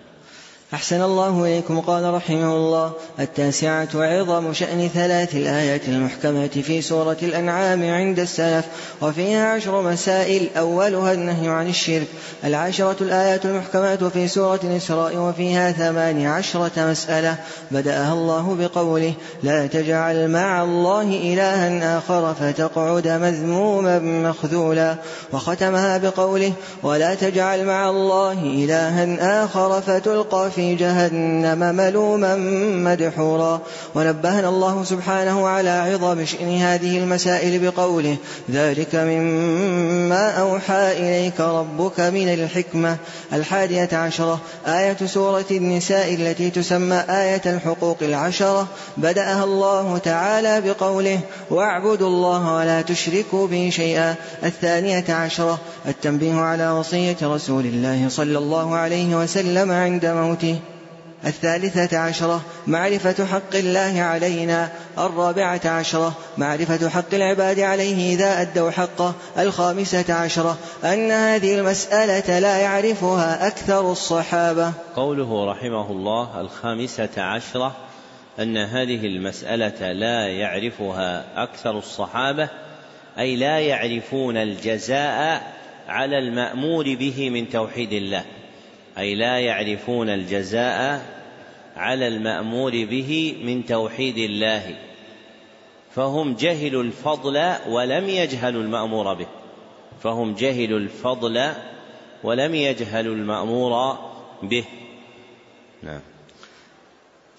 أحسن 0.74 1.02
الله 1.02 1.44
إليكم 1.44 1.80
قال 1.80 2.14
رحمه 2.14 2.56
الله. 2.56 2.92
التاسعة 3.20 3.90
عظم 3.96 4.54
شأن 4.54 4.90
ثلاث 4.94 5.36
الآيات 5.36 5.88
المحكمة 5.88 6.48
في 6.48 6.82
سورة 6.82 7.18
الأنعام 7.22 7.90
عند 7.90 8.20
السلف 8.20 8.66
وفيها 9.02 9.54
عشر 9.54 9.82
مسائل 9.82 10.50
أولها 10.58 11.14
النهي 11.14 11.48
عن 11.48 11.68
الشرك. 11.68 12.08
العشرة 12.44 12.96
الآيات 13.02 13.46
المحكمات 13.46 14.04
في 14.04 14.28
سورة 14.28 14.60
الإسراء 14.64 15.18
وفيها 15.18 15.72
ثمان 15.72 16.26
عشرة 16.26 16.72
مسألة. 16.78 17.36
بدأها 17.72 18.14
الله 18.14 18.58
بقوله 18.60 19.14
لا 19.44 19.68
تجعل 19.68 20.32
مع 20.32 20.64
الله 20.64 21.02
إلها 21.02 21.98
آخر 21.98 22.34
فتقعد 22.34 23.08
مذموما 23.08 24.00
مخذولا. 24.00 24.96
وختمها 25.34 25.98
بقوله 25.98 26.54
ولا 26.84 27.16
تجعل 27.16 27.66
مع 27.66 27.90
الله 27.90 28.32
إلها 28.32 29.44
آخر 29.46 29.82
فتلقى 29.82 30.52
في 30.52 30.63
في 30.64 30.76
جهنم 30.76 31.76
ملوما 31.76 32.36
مدحورا. 32.92 33.62
ونبهنا 33.96 34.50
الله 34.50 34.84
سبحانه 34.84 35.48
على 35.48 35.70
عظم 35.70 36.26
شأن 36.26 36.58
هذه 36.58 36.98
المسائل 36.98 37.60
بقوله 37.60 38.16
ذلك 38.52 38.96
مما 38.96 40.30
أوحى 40.30 40.92
إليك 40.92 41.40
ربك 41.40 42.00
من 42.00 42.34
الحكمة. 42.34 42.98
الحادية 43.34 43.90
عشرة 43.94 44.40
آية 44.68 44.98
سورة 45.06 45.46
النساء 45.52 46.14
التي 46.14 46.50
تسمى 46.50 47.04
آية 47.10 47.42
الحقوق 47.46 47.98
العشرة. 48.02 48.68
بدأها 48.98 49.44
الله 49.44 49.98
تعالى 49.98 50.62
بقوله 50.62 51.20
واعبدوا 51.50 52.08
الله 52.08 52.56
ولا 52.56 52.82
تشركوا 52.82 53.48
به 53.48 53.70
شيئا. 53.72 54.16
الثانية 54.44 55.06
عشرة 55.10 55.60
التنبيه 55.88 56.36
على 56.36 56.70
وصية 56.72 57.18
رسول 57.24 57.66
الله 57.66 58.10
صلى 58.10 58.38
الله 58.38 58.76
عليه 58.76 59.16
وسلم 59.16 59.72
عند 59.72 60.06
موته. 60.06 60.53
الثالثة 61.26 61.98
عشرة 61.98 62.42
معرفة 62.68 63.26
حق 63.26 63.56
الله 63.56 64.02
علينا. 64.02 64.72
الرابعة 64.98 65.62
عشرة 65.66 66.14
معرفة 66.38 66.90
حق 66.90 67.14
العباد 67.14 67.60
عليه 67.60 68.14
إذا 68.16 68.42
أدوا 68.42 68.72
حقه. 68.72 69.14
الخامسة 69.38 70.14
عشرة 70.14 70.58
أن 70.84 71.12
هذه 71.12 71.56
المسألة 71.56 72.40
لا 72.40 72.58
يعرفها 72.58 73.48
أكثر 73.48 73.92
الصحابة. 73.92 74.72
قوله 74.96 75.52
رحمه 75.52 75.92
الله 75.92 76.42
الخامسة 76.42 77.22
عشرة 77.22 77.76
أن 78.40 78.58
هذه 78.58 79.06
المسألة 79.06 79.92
لا 79.92 80.28
يعرفها 80.28 81.26
أكثر 81.44 81.78
الصحابة 81.78 82.50
أي 83.20 83.36
لا 83.36 83.60
يعرفون 83.60 84.38
الجزاء 84.38 85.54
على 85.88 86.20
المأمور 86.20 86.96
به 86.96 87.30
من 87.30 87.50
توحيد 87.50 87.94
الله. 87.94 88.24
أي 88.98 89.16
لا 89.16 89.40
يعرفون 89.40 90.10
الجزاء 90.10 91.06
على 91.76 92.08
المأمور 92.08 92.72
به 92.72 93.36
من 93.44 93.66
توحيد 93.66 94.18
الله. 94.18 94.76
فهم 95.96 96.36
جهلوا 96.36 96.84
الفضل 96.84 97.54
ولم 97.70 98.10
يجهلوا 98.10 98.64
المأمور 98.64 99.14
به. 99.14 99.28
فهم 100.04 100.34
جهلوا 100.34 100.80
الفضل 100.80 101.52
ولم 102.24 102.56
يجهلوا 102.56 103.16
المأمور 103.16 103.98
به. 104.44 104.66
نعم. 105.84 106.13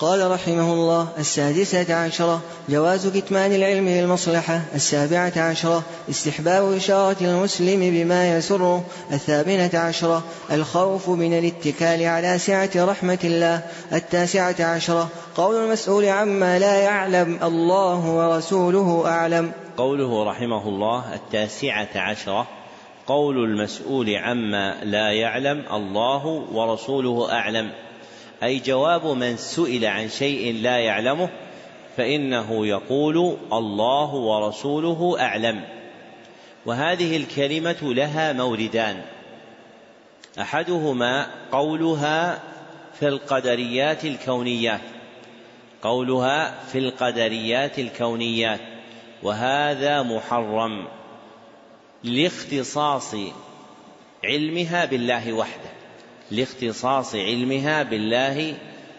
قال 0.05 0.31
رحمه 0.31 0.73
الله 0.73 1.09
السادسة 1.19 1.95
عشرة 1.95 2.41
جواز 2.69 3.07
كتمان 3.07 3.53
العلم 3.53 3.89
للمصلحة 3.89 4.61
السابعة 4.75 5.33
عشرة 5.37 5.83
استحباب 6.11 6.73
إشارة 6.73 7.17
المسلم 7.21 7.81
بما 7.81 8.37
يسره 8.37 8.85
الثامنة 9.13 9.71
عشرة 9.75 10.23
الخوف 10.53 11.09
من 11.09 11.39
الاتكال 11.39 12.03
على 12.03 12.39
سعة 12.39 12.71
رحمة 12.77 13.19
الله 13.25 13.63
التاسعة 13.93 14.57
عشرة 14.61 15.09
قول 15.37 15.65
المسؤول 15.65 16.05
عما 16.05 16.59
لا 16.59 16.77
يعلم 16.77 17.39
الله 17.43 18.11
ورسوله 18.11 19.03
أعلم. 19.07 19.53
قوله 19.77 20.25
رحمه 20.31 20.69
الله 20.69 21.15
التاسعة 21.15 21.89
عشرة 21.95 22.47
قول 23.07 23.45
المسؤول 23.45 24.17
عما 24.17 24.75
لا 24.85 25.13
يعلم 25.13 25.65
الله 25.73 26.27
ورسوله 26.53 27.33
أعلم. 27.33 27.71
أي 28.43 28.59
جواب 28.59 29.07
من 29.07 29.37
سئل 29.37 29.85
عن 29.85 30.09
شيء 30.09 30.55
لا 30.63 30.79
يعلمه 30.79 31.29
فإنه 31.97 32.67
يقول 32.67 33.37
الله 33.53 34.15
ورسوله 34.15 35.17
أعلم. 35.21 35.65
وهذه 36.67 37.17
الكلمة 37.17 37.77
لها 37.83 38.33
موردان. 38.33 39.03
أحدهما 40.41 41.27
قولها 41.53 42.43
في 43.01 43.09
القدريات 43.09 44.05
الكونيات 44.05 44.81
قولها 45.83 46.65
في 46.73 46.79
القدريات 46.79 47.79
الكونيات 47.79 48.61
وهذا 49.23 50.03
محرم 50.03 50.87
لاختصاص 52.05 53.15
علمها 54.25 54.85
بالله 54.85 55.33
وحده. 55.33 55.74
لاختصاص 56.31 57.15
علمها 57.15 57.83
بالله 57.83 58.55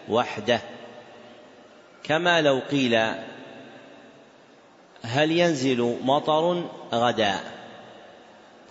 وحده. 0.08 0.60
كما 2.04 2.40
لو 2.40 2.62
قيل 2.70 2.94
هل 5.02 5.32
ينزل 5.32 5.96
مطر 6.04 6.64
غدا؟ 6.92 7.34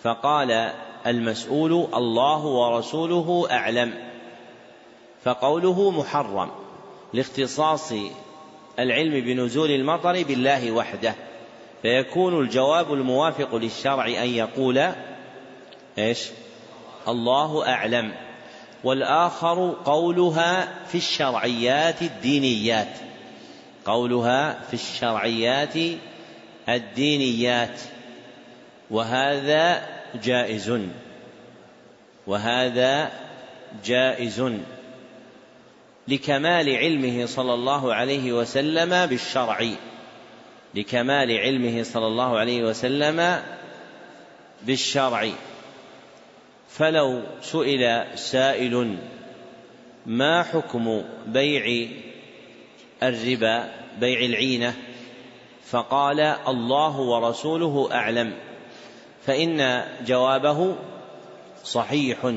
فقال 0.03 0.71
المسؤول 1.07 1.87
الله 1.93 2.45
ورسوله 2.45 3.47
أعلم. 3.51 3.93
فقوله 5.23 5.91
محرم 5.91 6.51
لاختصاص 7.13 7.93
العلم 8.79 9.25
بنزول 9.25 9.71
المطر 9.71 10.23
بالله 10.23 10.71
وحده. 10.71 11.15
فيكون 11.81 12.39
الجواب 12.39 12.93
الموافق 12.93 13.55
للشرع 13.55 14.05
أن 14.07 14.29
يقول 14.29 14.91
إيش؟ 15.97 16.29
الله 17.07 17.67
أعلم. 17.67 18.24
والآخر 18.85 19.75
قولها 19.85 20.67
في 20.87 20.97
الشرعيات 20.97 22.01
الدينيات. 22.01 22.97
قولها 23.85 24.59
في 24.67 24.73
الشرعيات 24.73 25.73
الدينيات. 26.69 27.79
وهذا 28.91 29.87
جائز. 30.23 30.79
وهذا 32.27 33.11
جائز. 33.85 34.51
لكمال 36.07 36.75
علمه 36.75 37.25
صلى 37.25 37.53
الله 37.53 37.93
عليه 37.93 38.33
وسلم 38.33 39.05
بالشرع. 39.05 39.69
لكمال 40.75 41.37
علمه 41.37 41.83
صلى 41.83 42.07
الله 42.07 42.37
عليه 42.39 42.63
وسلم 42.63 43.41
بالشرع. 44.61 45.29
فلو 46.77 47.21
سئل 47.41 48.05
سائل 48.15 48.97
ما 50.05 50.43
حكم 50.43 51.03
بيع 51.27 51.89
الربا 53.03 53.71
بيع 53.99 54.19
العينة؟ 54.19 54.73
فقال 55.65 56.19
الله 56.19 56.99
ورسوله 56.99 57.89
أعلم 57.91 58.33
فإن 59.25 59.83
جوابه 60.05 60.75
صحيح 61.63 62.33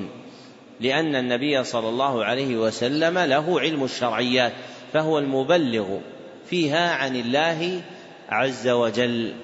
لأن 0.80 1.16
النبي 1.16 1.64
صلى 1.64 1.88
الله 1.88 2.24
عليه 2.24 2.56
وسلم 2.56 3.18
له 3.18 3.60
علم 3.60 3.84
الشرعيات 3.84 4.52
فهو 4.92 5.18
المبلغ 5.18 5.98
فيها 6.50 6.94
عن 6.94 7.16
الله 7.16 7.80
عز 8.28 8.68
وجل. 8.68 9.34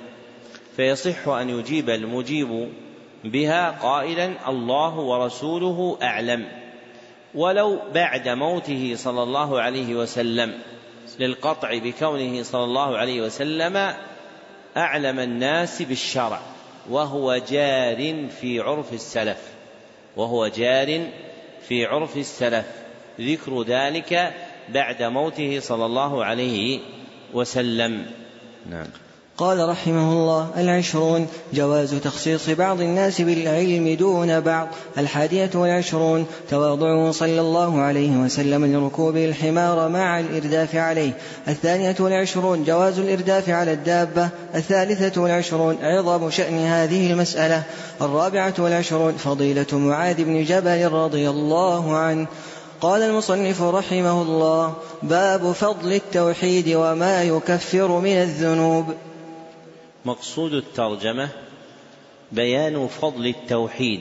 فيصح 0.76 1.28
أن 1.28 1.50
يجيب 1.50 1.90
المجيب 1.90 2.68
بها 3.24 3.70
قائلا 3.70 4.48
الله 4.48 4.94
ورسوله 4.94 5.98
أعلم. 6.02 6.46
ولو 7.34 7.78
بعد 7.94 8.28
موته 8.28 8.94
صلى 8.96 9.22
الله 9.22 9.60
عليه 9.60 9.94
وسلم 9.94 10.58
للقطع 11.18 11.78
بكونه 11.78 12.42
صلى 12.42 12.64
الله 12.64 12.98
عليه 12.98 13.22
وسلم 13.22 13.94
أعلم 14.76 15.18
الناس 15.18 15.82
بالشرع 15.82 16.40
وهو 16.90 17.37
جار 17.37 18.26
في 18.40 18.60
عرف 18.60 18.92
السلف 18.92 19.38
وهو 20.16 20.48
جار 20.48 21.06
في 21.68 21.84
عرف 21.84 22.16
السلف. 22.16 22.66
ذكر 23.20 23.62
ذلك 23.62 24.34
بعد 24.68 25.02
موته 25.02 25.60
صلى 25.60 25.87
الله 25.87 26.24
عليه 26.24 26.80
وسلم. 27.32 28.06
نعم. 28.70 29.03
قال 29.38 29.68
رحمه 29.68 30.12
الله 30.12 30.48
العشرون 30.56 31.26
جواز 31.54 31.94
تخصيص 31.94 32.50
بعض 32.50 32.80
الناس 32.80 33.20
بالعلم 33.20 33.96
دون 33.96 34.40
بعض 34.40 34.68
الحادية 34.98 35.50
والعشرون 35.54 36.26
تواضعه 36.50 37.10
صلى 37.10 37.40
الله 37.40 37.80
عليه 37.80 38.10
وسلم 38.10 38.64
لركوب 38.66 39.16
الحمار 39.16 39.88
مع 39.88 40.20
الإرداف 40.20 40.76
عليه 40.76 41.12
الثانية 41.48 41.96
والعشرون 42.00 42.64
جواز 42.64 42.98
الإرداف 42.98 43.48
على 43.48 43.72
الدابة 43.72 44.28
الثالثة 44.54 45.20
والعشرون 45.20 45.78
عظم 45.82 46.30
شأن 46.30 46.58
هذه 46.58 47.12
المسألة 47.12 47.62
الرابعة 48.02 48.54
والعشرون 48.58 49.12
فضيلة 49.12 49.66
معاذ 49.72 50.24
بن 50.24 50.44
جبل 50.44 50.88
رضي 50.88 51.30
الله 51.30 51.96
عنه. 51.96 52.26
قال 52.80 53.02
المصنف 53.02 53.62
رحمه 53.62 54.22
الله 54.22 54.74
باب 55.02 55.52
فضل 55.52 55.92
التوحيد 55.92 56.68
وما 56.68 57.22
يكفر 57.22 57.88
من 57.88 58.16
الذنوب. 58.16 58.84
مقصود 60.04 60.54
الترجمة 60.54 61.28
بيان 62.32 62.86
فضل 62.88 63.26
التوحيد 63.26 64.00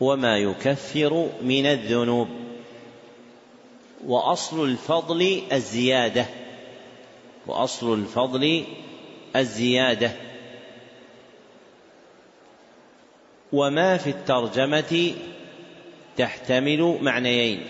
وما 0.00 0.38
يكفر 0.38 1.28
من 1.42 1.66
الذنوب 1.66 2.28
وأصل 4.06 4.64
الفضل 4.64 5.42
الزيادة 5.52 6.26
وأصل 7.46 7.94
الفضل 7.94 8.64
الزيادة 9.36 10.12
وما 13.52 13.96
في 13.96 14.10
الترجمة 14.10 15.14
تحتمل 16.16 16.98
معنيين 17.02 17.62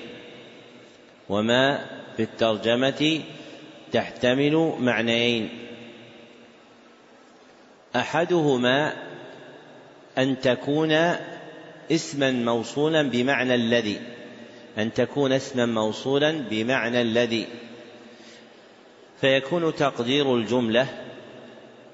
وما 1.28 1.86
في 2.16 2.22
الترجمة 2.22 3.20
تحتمل 3.92 4.72
معنيين 4.80 5.61
أحدهما 7.96 8.92
أن 10.18 10.40
تكون 10.40 10.92
اسما 11.90 12.30
موصولا 12.30 13.02
بمعنى 13.02 13.54
الذي 13.54 14.00
أن 14.78 14.92
تكون 14.92 15.32
اسما 15.32 15.66
موصولا 15.66 16.32
بمعنى 16.50 17.02
الذي. 17.02 17.46
فيكون 19.20 19.74
تقدير 19.74 20.36
الجملة 20.36 20.86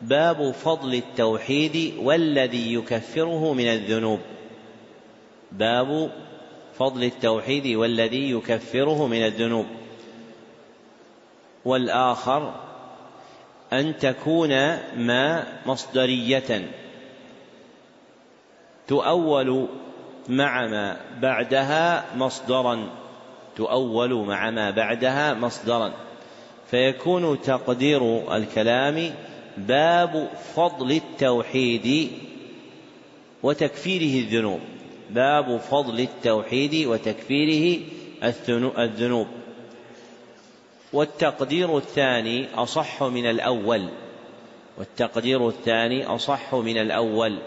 باب 0.02 0.50
فضل 0.52 0.94
التوحيد 0.94 1.94
والذي 1.98 2.74
يكفره 2.74 3.52
من 3.52 3.66
الذنوب. 3.66 4.20
باب 5.52 6.10
فضل 6.78 7.04
التوحيد 7.04 7.66
والذي 7.66 8.30
يكفره 8.30 9.06
من 9.06 9.24
الذنوب. 9.24 9.66
والآخر 11.64 12.67
أن 13.72 13.96
تكون 13.98 14.48
ما 14.96 15.46
مصدرية. 15.66 16.70
تؤول 18.88 19.68
مع 20.28 20.66
ما 20.66 20.96
بعدها 21.20 22.04
مصدرا. 22.16 22.88
تؤول 23.56 24.14
مع 24.14 24.50
ما 24.50 24.70
بعدها 24.70 25.34
مصدرا. 25.34 25.92
فيكون 26.70 27.42
تقدير 27.42 28.34
الكلام 28.36 29.14
باب 29.56 30.30
فضل 30.54 30.90
التوحيد 30.90 32.10
وتكفيره 33.42 34.24
الذنوب. 34.24 34.60
باب 35.10 35.56
فضل 35.56 36.00
التوحيد 36.00 36.86
وتكفيره 36.86 37.80
الذنوب. 38.78 39.26
والتقدير 40.92 41.76
الثاني 41.76 42.46
أصح 42.54 43.02
من 43.02 43.30
الأول. 43.30 43.88
والتقدير 44.78 45.48
الثاني 45.48 46.06
أصح 46.06 46.54
من 46.54 46.78
الأول. 46.78 47.38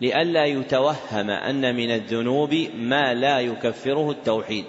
لئلا 0.00 0.44
يتوهم 0.44 1.30
أن 1.30 1.76
من 1.76 1.90
الذنوب 1.90 2.54
ما 2.78 3.14
لا 3.14 3.40
يكفره 3.40 4.10
التوحيد. 4.10 4.64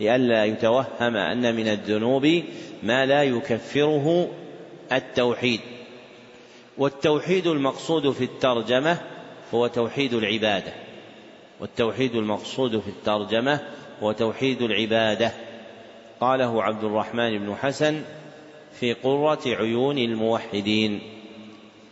لئلا 0.00 0.44
يتوهم 0.44 1.16
أن 1.16 1.54
من 1.54 1.68
الذنوب 1.68 2.42
ما 2.82 3.06
لا 3.06 3.22
يكفره 3.22 4.28
التوحيد. 4.92 5.60
والتوحيد 6.78 7.46
المقصود 7.46 8.10
في 8.10 8.24
الترجمة 8.24 8.98
هو 9.54 9.66
توحيد 9.66 10.14
العبادة. 10.14 10.72
والتوحيد 11.60 12.14
المقصود 12.14 12.80
في 12.80 12.88
الترجمة 12.88 13.60
هو 14.02 14.12
توحيد 14.12 14.62
العبادة. 14.62 15.32
قاله 16.22 16.62
عبد 16.62 16.84
الرحمن 16.84 17.38
بن 17.38 17.54
حسن 17.62 18.00
في 18.80 18.92
قرة 18.92 19.40
عيون 19.46 19.98
الموحدين. 19.98 21.00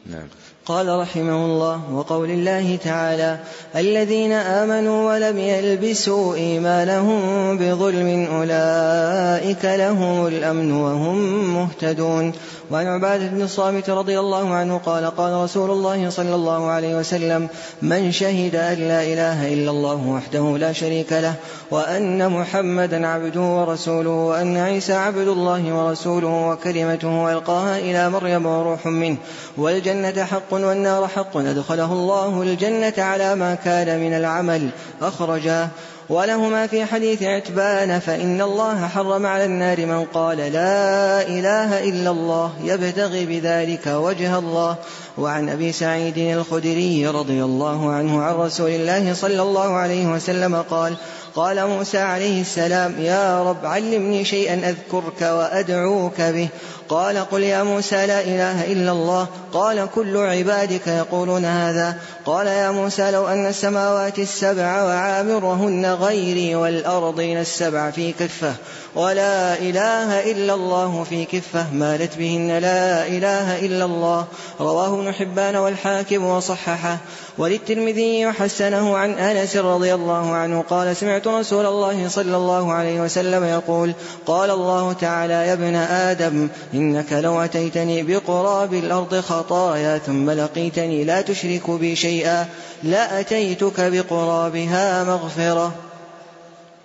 نعم. 0.07 0.27
قال 0.67 0.99
رحمه 0.99 1.45
الله 1.45 1.95
وقول 1.95 2.31
الله 2.31 2.77
تعالى 2.77 3.39
الذين 3.77 4.33
آمنوا 4.33 5.13
ولم 5.13 5.39
يلبسوا 5.39 6.35
إيمانهم 6.35 7.59
بظلم 7.59 8.27
أولئك 8.27 9.65
لهم 9.65 10.27
الأمن 10.27 10.73
وهم 10.73 11.19
مهتدون. 11.55 12.33
وعن 12.71 12.87
عبادة 12.87 13.27
بن 13.27 13.43
الصامت 13.43 13.91
رضي 13.91 14.19
الله 14.19 14.55
عنه 14.55 14.79
قال 14.79 15.05
قال 15.17 15.33
رسول 15.33 15.71
الله 15.71 16.11
صلى 16.11 16.35
الله 16.35 16.67
عليه 16.67 16.97
وسلم 16.97 17.49
من 17.83 18.13
شهد 18.13 18.55
أن 18.55 18.79
لا 18.79 19.03
إله 19.03 19.55
إلا 19.55 19.71
الله 19.71 20.07
وحده 20.07 20.59
لا 20.59 20.73
شريك 20.73 21.13
له 21.13 21.35
وأن 21.71 22.29
محمدا 22.33 23.07
عبده 23.07 23.41
ورسوله 23.41 24.11
وأن 24.11 24.57
عيسى 24.57 24.93
عبد 24.93 25.29
الله 25.29 25.75
ورسوله 25.75 26.51
وكلمته 26.51 27.33
ألقاها 27.33 27.79
إلى 27.79 28.11
مريم 28.11 28.47
وروح 28.47 28.87
منه 28.87 29.17
والجنة 29.57 30.25
حق 30.25 30.53
والنار 30.55 31.09
حق 31.09 31.37
أدخله 31.37 31.93
الله 31.93 32.43
الجنة 32.43 32.95
على 32.99 33.35
ما 33.35 33.55
كان 33.55 34.01
من 34.01 34.13
العمل 34.13 34.71
أخرجاه 35.03 35.69
ولهما 36.11 36.67
في 36.67 36.85
حديث 36.85 37.23
عتبان 37.23 37.99
فإن 37.99 38.41
الله 38.41 38.89
حرم 38.89 39.27
على 39.27 39.45
النار 39.45 39.87
من 39.87 40.05
قال 40.05 40.39
لا 40.39 41.23
إله 41.23 41.89
إلا 41.89 42.11
الله 42.11 42.53
يبتغي 42.65 43.27
بذلك 43.27 43.87
وجه 43.87 44.39
الله. 44.39 44.77
وعن 45.19 45.49
أبي 45.49 45.73
سعيد 45.73 46.19
الخدري 46.19 47.07
رضي 47.07 47.45
الله 47.45 47.91
عنه 47.91 48.23
عن 48.23 48.35
رسول 48.35 48.71
الله 48.71 49.15
صلى 49.15 49.43
الله 49.43 49.75
عليه 49.75 50.07
وسلم 50.07 50.63
قال 50.71 50.95
قال 51.35 51.67
موسى 51.67 51.99
عليه 51.99 52.41
السلام 52.41 52.95
يا 53.01 53.51
رب 53.51 53.67
علمني 53.67 54.25
شيئا 54.25 54.55
أذكرك 54.55 55.23
وأدعوك 55.23 56.21
به. 56.21 56.49
قال 56.91 57.19
قل 57.31 57.43
يا 57.43 57.63
موسى 57.63 58.07
لا 58.07 58.21
إله 58.21 58.73
إلا 58.73 58.93
الله. 58.93 59.27
قال 59.53 59.89
كل 59.95 60.17
عبادك 60.17 60.87
يقولون 60.87 61.45
هذا. 61.45 61.95
قال 62.27 62.47
يا 62.47 62.71
موسى 62.71 63.11
لو 63.11 63.29
أن 63.29 63.47
السماوات 63.47 64.19
السبع 64.19 64.83
وعامرهن 64.83 65.87
غيري 65.87 66.55
والأرضين 66.55 67.41
السبع 67.41 67.91
في 67.91 68.13
كفة. 68.13 68.55
ولا 68.95 69.59
إله 69.59 70.31
إلا 70.31 70.55
الله 70.55 71.07
في 71.09 71.25
كفة. 71.25 71.67
مالت 71.73 72.19
بهن 72.19 72.59
لا 72.59 73.07
إله 73.07 73.67
إلا 73.67 73.85
الله. 73.85 74.25
رواه 74.61 74.95
ابن 75.01 75.13
حبان 75.13 75.57
والحاكم 75.57 76.25
وصححه. 76.25 76.99
وللترمذي 77.39 78.27
وحسنه 78.27 78.97
عن 78.97 79.13
أنس 79.13 79.57
رضي 79.57 79.95
الله 79.95 80.33
عنه 80.33 80.65
قال 80.71 80.97
سمعت 80.97 81.29
رسول 81.29 81.67
الله 81.67 82.09
صلى 82.09 82.37
الله 82.37 82.73
عليه 82.73 83.01
وسلم 83.01 83.45
يقول 83.45 83.93
قال 84.27 84.51
الله 84.51 84.93
تعالى 84.93 85.35
يا 85.35 85.53
ابن 85.53 85.75
آدم 85.77 86.49
إنك 86.81 87.13
لو 87.13 87.41
أتيتني 87.41 88.03
بقراب 88.03 88.75
الأرض 88.75 89.15
خطايا 89.15 89.99
ثم 89.99 90.31
لقيتني 90.31 91.05
لا 91.05 91.21
تشرك 91.21 91.71
بي 91.71 91.97
شيئا 91.97 92.49
لأتيتك 92.83 93.81
بقرابها 93.81 95.05
مغفرة. 95.05 95.75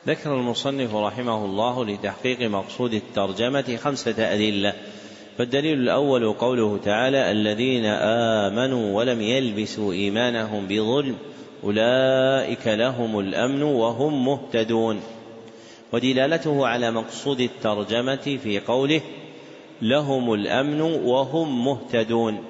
ذكر 0.07 0.33
المصنف 0.33 0.95
رحمه 0.95 1.45
الله 1.45 1.85
لتحقيق 1.85 2.41
مقصود 2.41 2.93
الترجمة 2.93 3.77
خمسة 3.83 4.33
أدلة. 4.33 4.73
فالدليل 5.37 5.79
الأول 5.79 6.33
قوله 6.33 6.79
تعالى 6.85 7.31
الذين 7.31 7.85
آمنوا 7.85 8.97
ولم 8.97 9.21
يلبسوا 9.21 9.93
إيمانهم 9.93 10.67
بظلم 10.67 11.15
أولئك 11.63 12.67
لهم 12.67 13.19
الأمن 13.19 13.63
وهم 13.63 14.25
مهتدون. 14.25 14.99
ودلالته 15.93 16.67
على 16.67 16.91
مقصود 16.91 17.39
الترجمة 17.39 18.39
في 18.43 18.59
قوله 18.59 19.01
لهم 19.81 20.33
الأمن 20.33 20.81
وهم 20.81 21.65
مهتدون. 21.65 22.43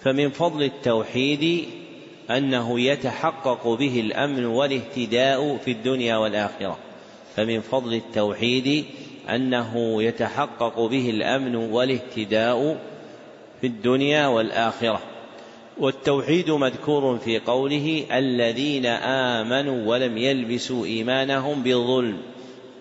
فمن 0.00 0.30
فضل 0.30 0.62
التوحيد 0.62 1.64
أنه 2.30 2.80
يتحقق 2.80 3.68
به 3.68 4.00
الأمن 4.00 4.44
والاهتداء 4.44 5.56
في 5.56 5.70
الدنيا 5.70 6.16
والآخرة. 6.16 6.78
فمن 7.36 7.60
فضل 7.60 7.94
التوحيد 7.94 8.84
أنه 9.30 10.02
يتحقق 10.02 10.80
به 10.80 11.10
الأمن 11.10 11.56
والاهتداء 11.56 12.80
في 13.60 13.66
الدنيا 13.66 14.26
والآخرة. 14.26 15.00
والتوحيد 15.78 16.50
مذكور 16.50 17.18
في 17.18 17.38
قوله 17.38 18.04
الذين 18.12 18.86
آمنوا 18.86 19.86
ولم 19.86 20.18
يلبسوا 20.18 20.86
إيمانهم 20.86 21.62
بظلم 21.62 22.16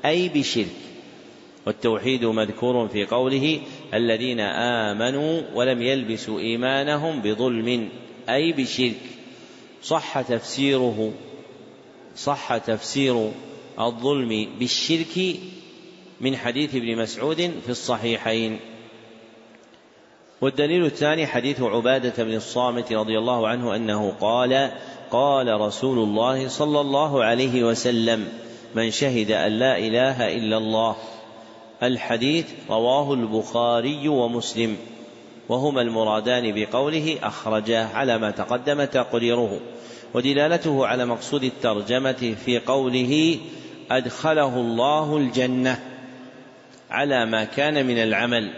أي 0.06 0.30
بشرك. 0.30 0.93
والتوحيد 1.66 2.26
مذكور 2.26 2.88
في 2.88 3.06
قوله 3.06 3.60
الذين 3.94 4.40
آمنوا 4.40 5.42
ولم 5.56 5.82
يلبسوا 5.82 6.40
إيمانهم 6.40 7.22
بظلم 7.22 7.90
أي 8.30 8.52
بشرك. 8.52 9.02
صح 9.84 10.22
تفسيره 10.22 11.14
صح 12.16 12.58
تفسير 12.58 13.32
الظلم 13.80 14.48
بالشرك 14.60 15.36
من 16.22 16.36
حديث 16.36 16.76
ابن 16.76 16.98
مسعود 16.98 17.52
في 17.66 17.70
الصحيحين. 17.70 18.60
والدليل 20.42 20.86
الثاني 20.86 21.28
حديث 21.28 21.62
عبادة 21.62 22.24
بن 22.24 22.36
الصامت 22.36 22.94
رضي 22.94 23.18
الله 23.18 23.48
عنه 23.48 23.76
أنه 23.76 24.12
قال 24.22 24.72
قال 25.12 25.62
رسول 25.62 26.00
الله 26.00 26.48
صلى 26.48 26.82
الله 26.82 27.24
عليه 27.24 27.64
وسلم 27.64 28.28
من 28.76 28.92
شهد 28.92 29.32
أن 29.32 29.52
لا 29.52 29.78
إله 29.78 30.36
إلا 30.36 30.58
الله 30.58 30.96
الحديث 31.84 32.46
رواه 32.70 33.14
البخاري 33.14 34.08
ومسلم 34.08 34.78
وهما 35.50 35.82
المرادان 35.82 36.52
بقوله 36.56 37.18
أخرجاه 37.24 37.88
على 37.96 38.18
ما 38.18 38.32
تقدم 38.32 38.84
تقريره 38.84 39.60
ودلالته 40.14 40.88
على 40.88 41.06
مقصود 41.06 41.44
الترجمة 41.44 42.36
في 42.46 42.60
قوله 42.60 43.40
أدخله 43.92 44.58
الله 44.58 45.18
الجنة 45.18 45.80
على 46.92 47.26
ما 47.26 47.44
كان 47.44 47.86
من 47.86 47.98
العمل. 47.98 48.54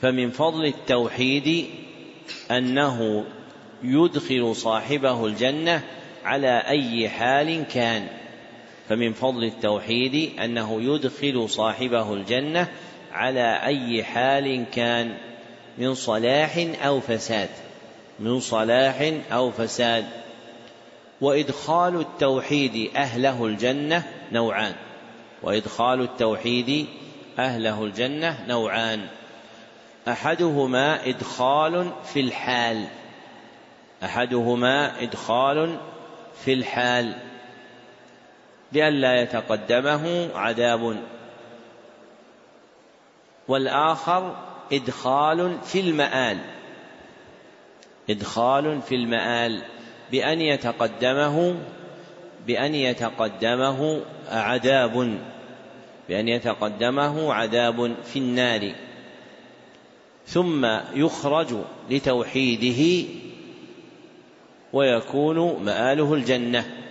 فمن 0.00 0.30
فضل 0.30 0.64
التوحيد 0.66 1.66
أنه 2.50 3.24
يدخل 3.82 4.56
صاحبه 4.56 5.26
الجنة 5.26 5.84
على 6.24 6.58
أي 6.58 7.08
حال 7.08 7.64
كان. 7.64 8.08
فمن 8.88 9.12
فضل 9.12 9.44
التوحيد 9.44 10.38
أنه 10.40 10.82
يدخل 10.82 11.48
صاحبه 11.48 12.14
الجنة 12.14 12.68
على 13.12 13.60
أي 13.64 14.04
حال 14.04 14.64
كان 14.74 15.16
من 15.78 15.94
صلاح 15.94 16.66
أو 16.84 17.00
فساد 17.00 17.48
من 18.20 18.40
صلاح 18.40 19.12
أو 19.32 19.50
فساد. 19.50 20.06
وإدخال 21.20 22.00
التوحيد 22.00 22.90
أهله 22.96 23.46
الجنة 23.46 24.06
نوعان. 24.32 24.74
وإدخال 25.42 26.00
التوحيد 26.00 26.86
أهله 27.38 27.84
الجنة 27.84 28.44
نوعان. 28.48 29.06
أحدهما 30.08 31.08
إدخال 31.08 31.90
في 32.12 32.20
الحال. 32.20 32.84
أحدهما 34.04 35.02
إدخال 35.02 35.78
في 36.44 36.52
الحال. 36.52 37.14
لئلا 38.72 39.22
يتقدمه 39.22 40.28
عذاب. 40.34 40.96
والآخر 43.48 44.36
إدخال 44.72 45.58
في 45.64 45.80
المآل. 45.80 46.38
إدخال 48.10 48.82
في 48.82 48.94
المآل. 48.94 49.62
بأن 50.10 50.40
يتقدمه 50.40 51.54
بأن 52.46 52.74
يتقدمه 52.74 54.00
عذاب. 54.28 55.18
بأن 56.08 56.28
يتقدمه 56.28 57.34
عذاب 57.34 57.94
في 58.04 58.18
النار. 58.18 58.72
ثم 60.26 60.66
يخرج 60.94 61.54
لتوحيده 61.90 63.08
ويكون 64.72 65.64
مآله 65.64 66.14
الجنة. 66.14 66.87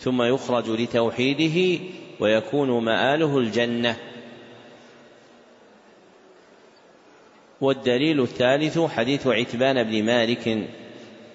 ثم 0.00 0.22
يخرج 0.22 0.70
لتوحيده 0.70 1.84
ويكون 2.20 2.84
مآله 2.84 3.38
الجنة. 3.38 3.96
والدليل 7.60 8.20
الثالث 8.20 8.78
حديث 8.78 9.26
عتبان 9.26 9.82
بن 9.82 10.04
مالك 10.04 10.68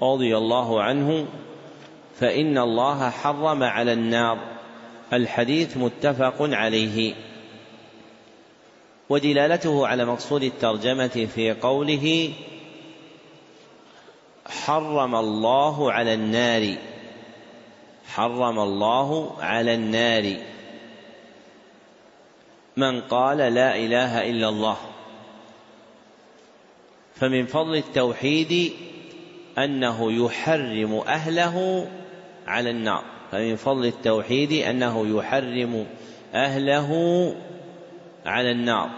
رضي 0.01 0.37
الله 0.37 0.81
عنه 0.81 1.27
فإن 2.19 2.57
الله 2.57 3.09
حرم 3.09 3.63
على 3.63 3.93
النار. 3.93 4.39
الحديث 5.13 5.77
متفق 5.77 6.35
عليه. 6.39 7.13
ودلالته 9.09 9.87
على 9.87 10.05
مقصود 10.05 10.43
الترجمة 10.43 11.27
في 11.35 11.51
قوله 11.51 12.33
حرم 14.45 15.15
الله 15.15 15.91
على 15.91 16.13
النار. 16.13 16.75
حرم 18.07 18.59
الله 18.59 19.35
على 19.39 19.73
النار. 19.73 20.35
من 22.77 23.01
قال 23.01 23.37
لا 23.37 23.75
إله 23.75 24.29
إلا 24.29 24.49
الله. 24.49 24.77
فمن 27.15 27.45
فضل 27.45 27.75
التوحيد 27.75 28.71
أنه 29.57 30.25
يحرم 30.25 31.03
أهله 31.07 31.87
على 32.47 32.69
النار. 32.69 33.03
فمن 33.31 33.55
فضل 33.55 33.85
التوحيد 33.85 34.51
أنه 34.51 35.17
يحرم 35.17 35.85
أهله 36.33 36.91
على 38.25 38.51
النار. 38.51 38.89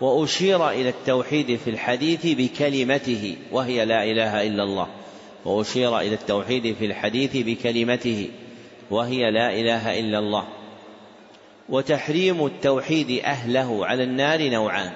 وأشير 0.00 0.70
إلى 0.70 0.88
التوحيد 0.88 1.56
في 1.56 1.70
الحديث 1.70 2.26
بكلمته 2.26 3.36
وهي 3.52 3.84
لا 3.84 4.04
إله 4.04 4.46
إلا 4.46 4.62
الله. 4.62 4.88
وأشير 5.44 5.98
إلى 5.98 6.14
التوحيد 6.14 6.74
في 6.78 6.86
الحديث 6.86 7.36
بكلمته. 7.36 8.28
وهي 8.92 9.30
لا 9.30 9.52
إله 9.52 10.00
إلا 10.00 10.18
الله. 10.18 10.44
وتحريم 11.68 12.46
التوحيد 12.46 13.24
أهله 13.24 13.86
على 13.86 14.04
النار 14.04 14.48
نوعان. 14.50 14.90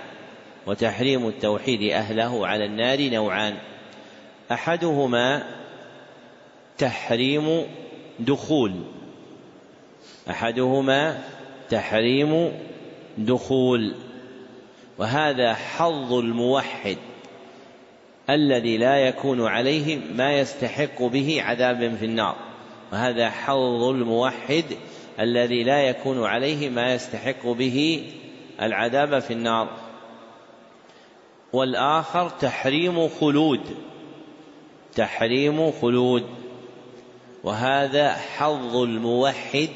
وتحريم 0.66 1.28
التوحيد 1.28 1.92
أهله 1.92 2.46
على 2.46 2.64
النار 2.64 3.10
نوعان. 3.10 3.56
أحدهما 4.52 5.42
تحريم 6.78 7.66
دخول. 8.18 8.72
أحدهما 10.30 11.22
تحريم 11.70 12.52
دخول. 13.18 13.94
وهذا 14.98 15.54
حظ 15.54 16.12
الموحد 16.12 16.96
الذي 18.30 18.78
لا 18.78 18.96
يكون 18.96 19.46
عليه 19.46 19.98
ما 20.14 20.38
يستحق 20.38 21.02
به 21.02 21.42
عذابا 21.42 21.96
في 21.96 22.04
النار. 22.04 22.45
وهذا 22.92 23.30
حظ 23.30 23.82
الموحد 23.82 24.64
الذي 25.20 25.62
لا 25.62 25.82
يكون 25.82 26.24
عليه 26.24 26.70
ما 26.70 26.94
يستحق 26.94 27.46
به 27.46 28.06
العذاب 28.62 29.18
في 29.18 29.32
النار. 29.32 29.68
والآخر 31.52 32.28
تحريم 32.28 33.08
خلود 33.08 33.60
تحريم 34.94 35.72
خلود. 35.72 36.26
وهذا 37.44 38.12
حظ 38.12 38.76
الموحد 38.76 39.68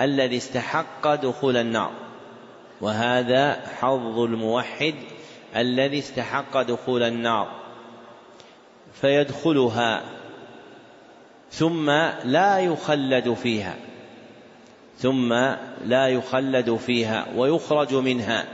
الذي 0.00 0.36
استحق 0.36 1.14
دخول 1.14 1.56
النار. 1.56 1.90
وهذا 2.80 3.66
حظ 3.80 4.18
الموحد 4.18 4.94
الذي 5.56 5.98
استحق 5.98 6.62
دخول 6.62 7.02
النار. 7.02 7.48
فيدخلها 9.00 10.19
ثم 11.50 11.90
لا 12.24 12.58
يخلد 12.58 13.34
فيها. 13.34 13.76
ثم 14.98 15.32
لا 15.86 16.08
يخلد 16.08 16.76
فيها 16.76 17.26
ويخرج 17.36 17.94
منها. 17.94 18.44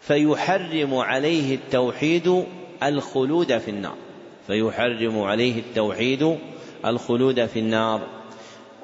فيحرم 0.00 0.94
عليه 0.94 1.54
التوحيد 1.54 2.44
الخلود 2.82 3.58
في 3.58 3.70
النار. 3.70 3.96
فيحرم 4.46 5.20
عليه 5.20 5.58
التوحيد 5.58 6.38
الخلود 6.84 7.46
في 7.46 7.58
النار. 7.58 8.00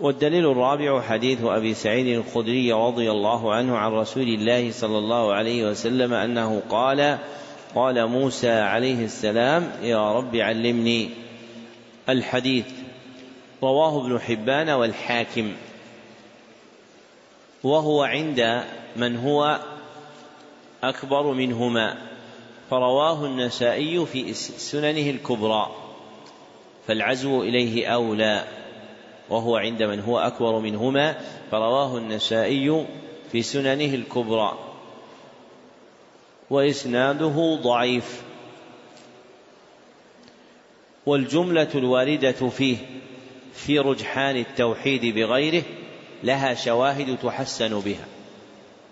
والدليل 0.01 0.51
الرابع 0.51 1.01
حديث 1.01 1.45
أبي 1.45 1.75
سعيد 1.75 2.07
الخدري 2.07 2.73
رضي 2.73 3.11
الله 3.11 3.55
عنه 3.55 3.77
عن 3.77 3.93
رسول 3.93 4.23
الله 4.23 4.71
صلى 4.73 4.99
الله 4.99 5.33
عليه 5.33 5.71
وسلم 5.71 6.13
أنه 6.13 6.63
قال 6.71 7.19
قال 7.75 8.07
موسى 8.07 8.51
عليه 8.51 9.05
السلام 9.05 9.73
يا 9.83 10.13
رب 10.13 10.37
علمني 10.37 11.11
الحديث. 12.09 12.67
رواه 13.63 14.07
ابن 14.07 14.21
حبان 14.21 14.71
والحاكم. 14.71 15.53
وهو 17.63 18.03
عند 18.03 18.65
من 18.97 19.17
هو 19.17 19.61
أكبر 20.83 21.33
منهما. 21.33 21.99
فرواه 22.71 23.27
النسائي 23.27 24.07
في 24.07 24.35
سننه 24.35 25.11
الكبرى. 25.11 25.71
فالعزو 26.87 27.43
إليه 27.43 27.87
أولى. 27.87 28.45
وهو 29.31 29.57
عند 29.57 29.83
من 29.83 30.01
هو 30.01 30.19
أكبر 30.19 30.59
منهما. 30.59 31.21
فرواه 31.51 31.97
النسائي 31.97 32.87
في 33.33 33.43
سننه 33.43 33.95
الكبرى. 33.95 34.59
وإسناده 36.51 37.59
ضعيف. 37.63 38.30
والجملة 41.07 41.69
الواردة 41.75 42.33
فيه 42.33 42.77
في 43.55 43.79
رجحان 43.79 44.37
التوحيد 44.37 45.15
بغيره 45.15 45.63
لها 46.25 46.55
شواهد 46.55 47.19
تحسن 47.23 47.81
بها. 47.81 48.07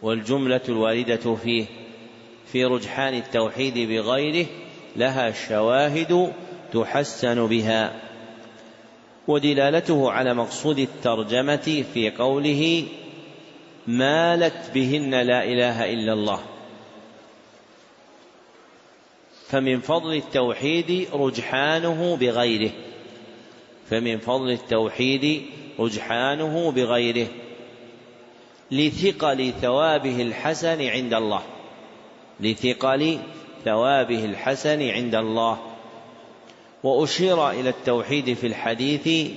والجملة 0.03 0.61
الواردة 0.69 1.35
فيه 1.35 1.65
في 2.53 2.65
رجحان 2.65 3.15
التوحيد 3.15 3.79
بغيره 3.79 4.47
لها 4.97 5.33
شواهد 5.49 6.33
تحسن 6.73 7.47
بها. 7.47 8.01
ودلالته 9.29 10.11
على 10.11 10.35
مقصود 10.35 10.79
الترجمة 10.79 11.85
في 11.95 12.11
قوله 12.11 12.85
مالت 13.87 14.71
بهن 14.75 15.11
لا 15.11 15.45
إله 15.45 15.93
إلا 15.93 16.13
الله. 16.13 16.41
فمن 19.49 19.81
فضل 19.81 20.15
التوحيد 20.15 21.09
رجحانه 21.13 22.17
بغيره. 22.17 22.71
فمن 23.91 24.19
فضل 24.19 24.51
التوحيد 24.51 25.43
رجحانه 25.79 26.71
بغيره. 26.71 27.27
لثقل 28.71 29.53
ثوابه 29.63 30.23
الحسن 30.23 30.89
عند 30.89 31.15
الله. 31.15 31.43
لثقل 32.41 33.19
ثوابه 33.65 34.25
الحسن 34.25 34.89
عند 34.89 35.15
الله. 35.15 35.59
وأشير 36.83 37.51
إلى 37.51 37.69
التوحيد 37.69 38.35
في 38.35 38.47
الحديث 38.47 39.31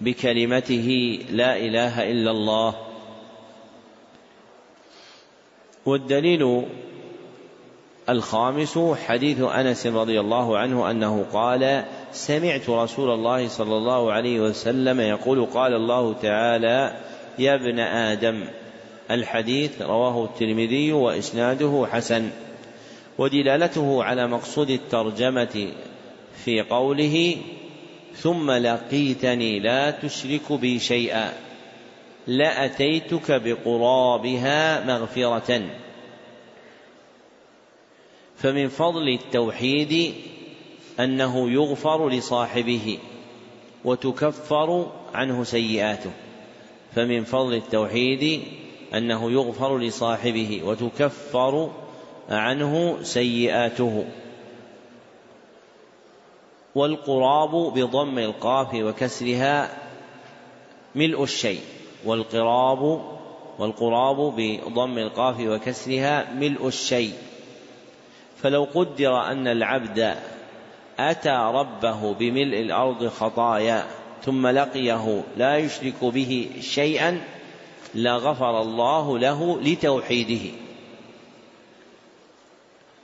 بكلمته 0.00 1.18
لا 1.30 1.56
إله 1.56 2.10
إلا 2.10 2.30
الله. 2.30 2.74
والدليل 5.86 6.64
الخامس 8.10 8.78
حديث 9.06 9.40
أنس 9.40 9.86
رضي 9.86 10.20
الله 10.20 10.58
عنه 10.58 10.90
أنه 10.90 11.24
قال 11.32 11.84
سمعت 12.12 12.70
رسول 12.70 13.10
الله 13.10 13.48
صلى 13.48 13.76
الله 13.76 14.12
عليه 14.12 14.40
وسلم 14.40 15.00
يقول 15.00 15.46
قال 15.46 15.74
الله 15.74 16.12
تعالى 16.12 16.96
يا 17.38 17.54
ابن 17.54 17.78
آدم. 17.78 18.44
الحديث 19.10 19.82
رواه 19.82 20.24
الترمذي 20.24 20.92
وإسناده 20.92 21.86
حسن. 21.90 22.30
ودلالته 23.18 24.04
على 24.04 24.26
مقصود 24.26 24.70
الترجمة 24.70 25.68
في 26.44 26.60
قوله 26.60 27.36
ثم 28.16 28.50
لقيتني 28.50 29.60
لا 29.60 29.90
تشرك 29.90 30.52
بي 30.52 30.78
شيئا. 30.78 31.32
لأتيتك 32.26 33.42
بقرابها 33.44 34.84
مغفرة. 34.84 35.62
فمن 38.40 38.68
فضل 38.68 39.08
التوحيد 39.08 40.14
أنه 41.00 41.50
يغفر 41.50 42.08
لصاحبه 42.08 42.98
وتكفر 43.84 44.92
عنه 45.14 45.44
سيئاته. 45.44 46.10
فمن 46.94 47.24
فضل 47.24 47.54
التوحيد 47.54 48.42
أنه 48.94 49.30
يغفر 49.30 49.78
لصاحبه 49.78 50.62
وتكفر 50.64 51.70
عنه 52.28 53.02
سيئاته. 53.02 54.04
والقراب 56.74 57.50
بضم 57.50 58.18
القاف 58.18 58.74
وكسرها 58.74 59.76
ملء 60.94 61.22
الشيء 61.22 61.60
والقراب 62.04 63.02
والقراب 63.58 64.16
بضم 64.36 64.98
القاف 64.98 65.40
وكسرها 65.40 66.34
ملء 66.34 66.66
الشيء. 66.66 67.12
فلو 68.42 68.64
قدر 68.74 69.22
أن 69.22 69.46
العبد 69.46 70.16
أتى 70.98 71.50
ربه 71.54 72.14
بملء 72.14 72.60
الأرض 72.60 73.08
خطايا 73.08 73.86
ثم 74.24 74.46
لقيه 74.46 75.22
لا 75.36 75.56
يشرك 75.56 76.04
به 76.04 76.50
شيئا 76.60 77.20
لغفر 77.94 78.62
الله 78.62 79.18
له 79.18 79.60
لتوحيده. 79.60 80.50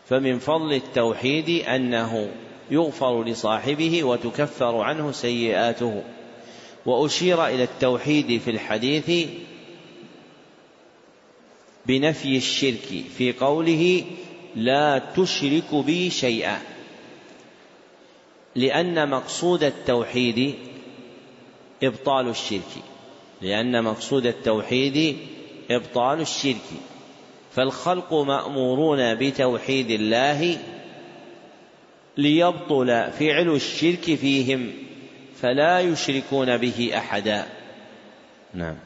فمن 0.08 0.38
فضل 0.38 0.72
التوحيد 0.72 1.48
أنه 1.48 2.30
يغفر 2.70 3.24
لصاحبه 3.24 4.04
وتكفر 4.04 4.76
عنه 4.76 5.12
سيئاته. 5.12 6.02
وأشير 6.86 7.46
إلى 7.46 7.62
التوحيد 7.62 8.40
في 8.40 8.50
الحديث 8.50 9.28
بنفي 11.86 12.36
الشرك 12.36 13.04
في 13.18 13.32
قوله 13.32 14.04
لا 14.56 15.02
تشرك 15.16 15.74
بي 15.74 16.10
شيئا. 16.10 16.58
لأن 18.54 19.08
مقصود 19.08 19.62
التوحيد 19.62 20.54
إبطال 21.82 22.28
الشرك. 22.28 22.72
لأن 23.42 23.84
مقصود 23.84 24.26
التوحيد 24.26 25.16
إبطال 25.70 26.20
الشرك. 26.20 26.66
فالخلق 27.54 28.14
مأمورون 28.14 29.14
بتوحيد 29.14 29.90
الله 29.90 30.58
ليبطل 32.16 33.10
فعل 33.18 33.48
الشرك 33.48 34.14
فيهم 34.14 34.72
فلا 35.40 35.80
يشركون 35.80 36.56
به 36.56 36.92
أحدا. 36.96 37.46
نعم. 38.54 38.85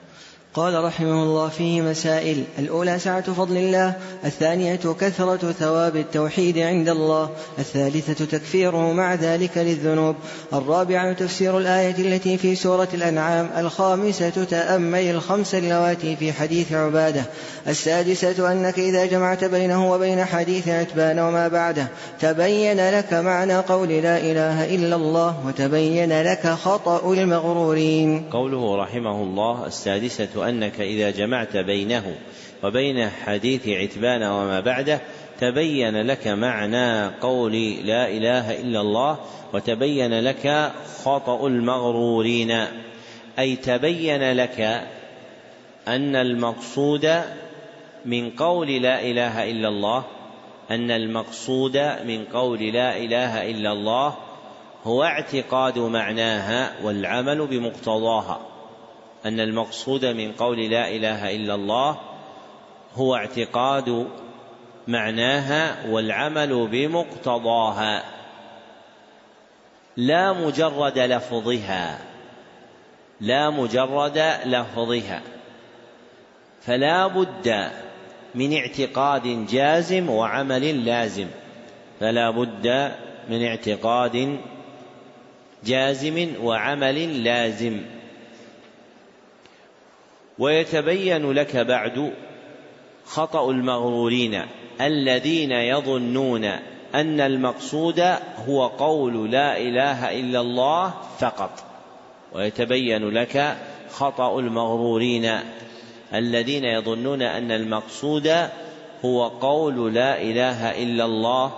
قال 0.55 0.85
رحمه 0.85 1.23
الله 1.23 1.49
فيه 1.49 1.83
مسائل 1.83 2.45
الأولى 2.59 2.99
سعة 2.99 3.33
فضل 3.33 3.57
الله 3.57 3.95
الثانية 4.25 4.77
كثرة 5.01 5.53
ثواب 5.53 5.97
التوحيد 5.97 6.59
عند 6.59 6.89
الله 6.89 7.31
الثالثة 7.59 8.25
تكفيره 8.25 8.93
مع 8.93 9.15
ذلك 9.15 9.59
للذنوب 9.59 10.17
الرابعة 10.53 11.13
تفسير 11.13 11.59
الآية 11.59 11.95
التي 11.99 12.39
في 12.39 12.55
سورة 12.55 12.89
الأنعام 12.95 13.51
الخامسة 13.57 14.45
تأمل 14.45 15.11
الخمس 15.11 15.55
اللواتي 15.55 16.17
في 16.17 16.33
حديث 16.33 16.73
عبادة 16.73 17.25
السادسة 17.69 18.53
أنك 18.53 18.79
إذا 18.79 19.07
جمعت 19.07 19.45
بينه 19.45 19.93
وبين 19.93 20.25
حديث 20.25 20.69
عتبان 20.69 21.19
وما 21.19 21.49
بعده 21.49 21.87
تبين 22.21 22.91
لك 22.91 23.13
معنى 23.13 23.57
قول 23.57 23.89
لا 23.89 24.19
إله 24.19 24.75
إلا 24.75 24.97
الله 24.97 25.47
وتبين 25.47 26.23
لك 26.23 26.47
خطأ 26.47 27.13
المغرورين. 27.13 28.31
قوله 28.33 28.77
رحمه 28.77 29.23
الله 29.23 29.67
السادسة 29.67 30.40
أنك 30.41 30.81
إذا 30.81 31.11
جمعت 31.11 31.57
بينه 31.57 32.15
وبين 32.63 33.09
حديث 33.11 33.69
عتبان 33.69 34.23
وما 34.23 34.61
بعده 34.61 35.01
تبين 35.41 36.03
لك 36.03 36.29
معنى 36.29 37.07
قول 37.07 37.53
لا 37.85 38.09
إله 38.09 38.61
إلا 38.61 38.81
الله 38.81 39.19
وتبين 39.53 40.21
لك 40.21 40.73
خطأ 41.05 41.47
المغرورين. 41.47 42.67
أي 43.39 43.57
تبين 43.57 44.33
لك 44.33 44.61
أن 45.89 46.17
المقصود 46.17 47.23
من 48.05 48.31
قول 48.31 48.69
لا 48.83 49.03
إله 49.03 49.51
إلا 49.51 49.69
الله 49.69 50.05
أن 50.71 50.91
المقصود 50.91 51.77
من 52.07 52.25
قول 52.25 52.63
لا 52.63 52.97
إله 52.97 53.51
إلا 53.51 53.73
الله 53.73 54.15
هو 54.85 55.05
اعتقاد 55.05 55.79
معناها 55.79 56.73
والعمل 56.83 57.47
بمقتضاها. 57.47 58.50
أن 59.27 59.41
المقصود 59.41 60.05
من 60.05 60.33
قول 60.33 60.71
لا 60.71 60.89
إله 60.89 61.37
إلا 61.37 61.55
الله 61.55 62.01
هو 62.95 63.17
اعتقاد 63.17 64.07
معناها 64.89 65.87
والعمل 65.87 66.67
بمقتضاها 66.67 68.05
لا 69.97 70.33
مجرد 70.33 70.99
لفظها 70.99 71.99
لا 73.21 73.51
مجرد 73.51 74.19
لفظها 74.45 75.23
فلا 76.63 77.07
بد 77.07 77.71
من 78.35 78.57
اعتقاد 78.57 79.47
جازم 79.47 80.11
وعمل 80.11 80.85
لازم 80.85 81.27
فلا 82.01 82.31
بد 82.31 82.93
من 83.29 83.45
اعتقاد 83.45 84.39
جازم 85.65 86.35
وعمل 86.43 87.25
لازم. 87.25 87.81
ويتبين 90.41 91.33
لك 91.33 91.57
بعد 91.57 92.13
خطأ 93.05 93.51
المغرورين 93.51 94.43
الذين 94.81 95.53
يظنون 95.53 96.45
أن 96.95 97.21
المقصود 97.21 98.01
هو 98.49 98.67
قول 98.67 99.31
لا 99.31 99.59
إله 99.59 100.21
إلا 100.21 100.41
الله 100.41 100.95
فقط. 101.19 101.65
ويتبين 102.33 103.09
لك 103.09 103.57
خطأ 103.91 104.39
المغرورين 104.39 105.41
الذين 106.15 106.65
يظنون 106.65 107.23
أن 107.23 107.51
المقصود 107.51 108.49
هو 109.05 109.29
قول 109.29 109.95
لا 109.95 110.23
إله 110.23 110.83
إلا 110.83 111.05
الله 111.05 111.53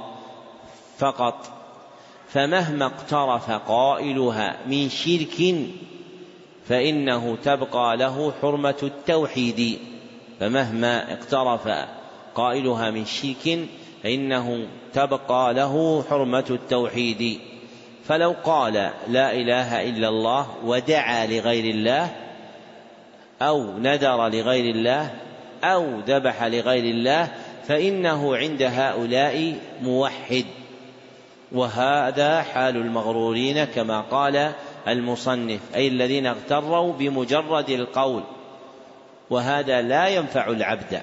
فقط. 0.99 1.51
فمهما 2.28 2.87
اقترف 2.87 3.51
قائلها 3.51 4.57
من 4.66 4.89
شرك 4.89 5.55
فإنه 6.72 7.36
تبقى 7.44 7.96
له 7.96 8.32
حرمة 8.42 8.74
التوحيد 8.82 9.78
فمهما 10.40 11.12
اقترف 11.12 11.68
قائلها 12.34 12.90
من 12.90 13.04
شرك 13.04 13.58
فإنه 14.02 14.66
تبقى 14.94 15.54
له 15.54 16.04
حرمة 16.10 16.44
التوحيد. 16.50 17.40
فلو 18.04 18.34
قال 18.44 18.90
لا 19.08 19.32
إله 19.32 19.88
إلا 19.88 20.08
الله 20.08 20.46
ودعا 20.64 21.26
لغير 21.26 21.74
الله 21.74 22.10
أو 23.42 23.78
نذر 23.78 24.28
لغير 24.28 24.74
الله 24.74 25.10
أو 25.64 26.00
ذبح 26.06 26.42
لغير 26.44 26.84
الله 26.84 27.28
فإنه 27.68 28.36
عند 28.36 28.62
هؤلاء 28.62 29.54
موحد. 29.82 30.44
وهذا 31.52 32.42
حال 32.42 32.76
المغرورين 32.76 33.64
كما 33.64 34.00
قال 34.00 34.52
المصنف 34.89 35.61
أي 35.74 35.89
الذين 35.89 36.26
اغتروا 36.26 36.93
بمجرد 36.93 37.70
القول. 37.70 38.22
وهذا 39.30 39.83
لا 39.83 40.09
ينفع 40.09 40.47
العبد. 40.47 41.03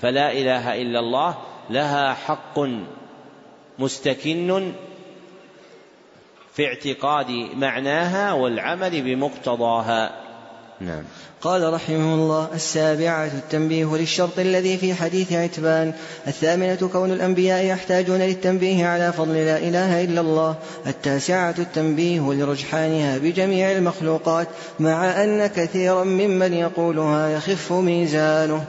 فلا 0.00 0.32
إله 0.32 0.82
إلا 0.82 1.00
الله 1.00 1.36
لها 1.70 2.14
حق 2.14 2.58
مستكن 3.78 4.72
في 6.52 6.66
اعتقاد 6.66 7.30
معناها 7.56 8.32
والعمل 8.32 9.02
بمقتضاها. 9.02 10.23
نعم. 10.80 11.02
قال 11.42 11.72
رحمه 11.72 12.14
الله 12.14 12.48
السابعة 12.54 13.26
التنبيه 13.26 13.96
للشرط 13.96 14.38
الذي 14.38 14.78
في 14.78 14.94
حديث 14.94 15.32
عتبان. 15.32 15.92
الثامنة 16.26 16.88
كون 16.92 17.12
الأنبياء 17.12 17.64
يحتاجون 17.64 18.18
للتنبيه 18.18 18.86
على 18.86 19.12
فضل 19.12 19.34
لا 19.34 19.58
إله 19.58 20.04
إلا 20.04 20.20
الله. 20.20 20.56
التاسعة 20.86 21.54
التنبيه 21.58 22.20
لرجحانها 22.20 23.18
بجميع 23.18 23.72
المخلوقات 23.72 24.48
مع 24.80 25.24
أن 25.24 25.46
كثيرا 25.46 26.04
ممن 26.04 26.52
يقولها 26.52 27.28
يخف 27.28 27.72
ميزانه. 27.72 28.64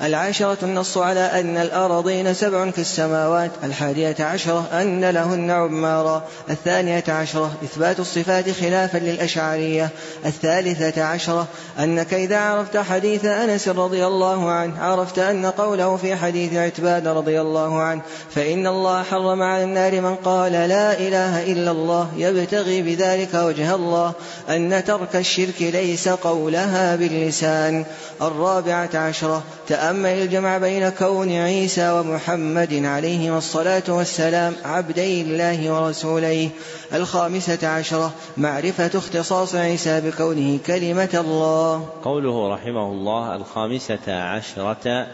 العاشرة 0.00 0.58
النص 0.62 0.98
على 0.98 1.20
أن 1.20 1.56
الأراضين 1.56 2.34
سبع 2.34 2.70
كالسماوات 2.70 3.50
الحادية 3.64 4.16
عشرة 4.20 4.68
أن 4.72 5.04
لهن 5.04 5.50
عمارا 5.50 6.24
الثانية 6.50 7.04
عشرة 7.08 7.52
إثبات 7.64 8.00
الصفات 8.00 8.50
خلافا 8.50 8.98
للأشعرية 8.98 9.88
الثالثة 10.26 11.02
عشرة 11.02 11.46
أنك 11.78 12.14
إذا 12.14 12.38
عرفت 12.38 12.76
حديث 12.76 13.24
أنس 13.24 13.68
رضي 13.68 14.06
الله 14.06 14.50
عنه 14.50 14.82
عرفت 14.82 15.18
أن 15.18 15.46
قوله 15.46 15.96
في 15.96 16.16
حديث 16.16 16.54
عتبان 16.54 17.06
رضي 17.06 17.40
الله 17.40 17.80
عنه 17.80 18.02
فإن 18.34 18.66
الله 18.66 19.02
حرم 19.02 19.42
على 19.42 19.64
النار 19.64 20.00
من 20.00 20.14
قال 20.14 20.52
لا 20.52 20.98
إله 20.98 21.52
إلا 21.52 21.70
الله 21.70 22.08
يبتغي 22.16 22.82
بذلك 22.82 23.34
وجه 23.34 23.74
الله 23.74 24.12
أن 24.48 24.84
ترك 24.84 25.16
الشرك 25.16 25.62
ليس 25.62 26.08
قولها 26.08 26.96
باللسان. 26.96 27.84
الرابعة 28.22 28.90
عشرة 28.94 29.42
تأمل 29.82 30.06
الجمع 30.06 30.58
بين 30.58 30.88
كون 30.88 31.32
عيسى 31.32 31.92
ومحمد 31.92 32.84
عليهما 32.84 33.38
الصلاة 33.38 33.82
والسلام 33.88 34.54
عبدي 34.64 35.22
الله 35.22 35.72
ورسوليه 35.72 36.48
الخامسة 36.94 37.68
عشرة 37.68 38.14
معرفة 38.36 38.90
اختصاص 38.98 39.54
عيسى 39.54 40.00
بكونه 40.00 40.58
كلمة 40.66 41.08
الله. 41.14 41.88
قوله 42.04 42.54
رحمه 42.54 42.92
الله 42.92 43.36
الخامسة 43.36 44.22
عشرة 44.22 45.06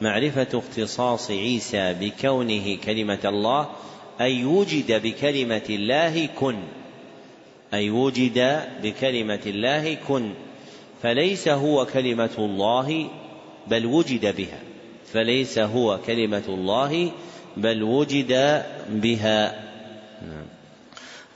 معرفة 0.00 0.46
اختصاص 0.54 1.30
عيسى 1.30 1.94
بكونه 2.00 2.76
كلمة 2.84 3.24
الله 3.24 3.68
أي 4.20 4.44
وجد 4.44 5.02
بكلمة 5.02 5.66
الله 5.70 6.28
كن. 6.40 6.56
أي 7.74 7.90
وجد 7.90 8.60
بكلمة 8.82 9.44
الله 9.46 9.96
كن. 10.08 10.30
فليس 11.02 11.48
هو 11.48 11.86
كلمة 11.86 12.36
الله 12.38 13.06
بل 13.70 13.86
وجد 13.86 14.36
بها 14.36 14.58
فليس 15.12 15.58
هو 15.58 15.98
كلمة 16.06 16.42
الله 16.48 17.12
بل 17.56 17.82
وجد 17.82 18.62
بها. 18.88 19.54
نعم. 20.22 20.46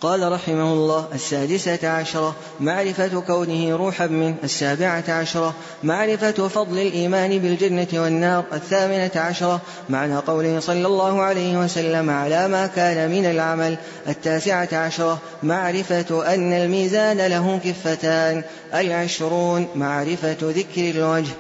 قال 0.01 0.33
رحمه 0.33 0.73
الله 0.73 1.09
السادسة 1.15 1.89
عشرة 1.89 2.37
معرفة 2.61 3.21
كونه 3.21 3.77
روحا 3.77 4.07
منه 4.07 4.35
السابعة 4.45 5.05
عشرة 5.09 5.55
معرفة 5.83 6.49
فضل 6.49 6.79
الإيمان 6.79 7.39
بالجنة 7.39 7.87
والنار. 7.93 8.45
الثامنة 8.53 9.11
عشرة 9.17 9.61
معنى 9.89 10.17
قوله 10.17 10.61
صلى 10.61 10.87
الله 10.87 11.23
عليه 11.23 11.59
وسلم 11.59 12.11
على 12.11 12.49
ما 12.49 12.67
كان 12.67 13.11
من 13.11 13.25
العمل. 13.25 13.77
التاسعة 14.09 14.69
عشرة 14.73 15.19
معرفة 15.43 16.35
أن 16.35 16.53
الميزان 16.53 17.17
له 17.17 17.61
كفتان. 17.65 18.43
العشرون 18.75 19.69
معرفة 19.75 20.37
ذكر 20.43 20.91
الوجه. 20.91 21.33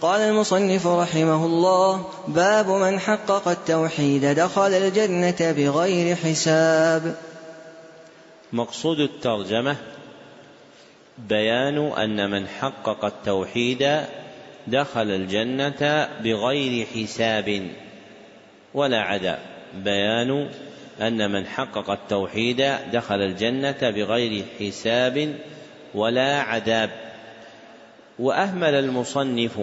قال 0.00 0.20
المصنف 0.20 0.86
رحمه 0.86 1.46
الله 1.46 2.10
باب 2.28 2.70
من 2.70 3.00
حقق 3.00 3.48
التوحيد 3.48 4.24
دخل 4.24 4.74
الجنة 4.74 5.52
بغير 5.52 6.16
حساب. 6.16 7.16
مقصود 8.52 9.00
الترجمة 9.00 9.76
بيان 11.18 11.78
أن 11.78 12.30
من 12.30 12.48
حقق 12.48 13.04
التوحيد 13.04 14.00
دخل 14.66 15.10
الجنة 15.10 16.08
بغير 16.24 16.86
حساب. 16.86 17.68
ولا 18.74 19.02
عذاب 19.02 19.38
بيان 19.74 20.48
أن 21.00 21.30
من 21.30 21.46
حقق 21.46 21.90
التوحيد 21.90 22.72
دخل 22.92 23.22
الجنة 23.22 23.90
بغير 23.90 24.44
حساب 24.60 25.34
ولا 25.94 26.40
عذاب. 26.40 26.90
وأهمل 28.18 28.74
المصنف 28.74 29.60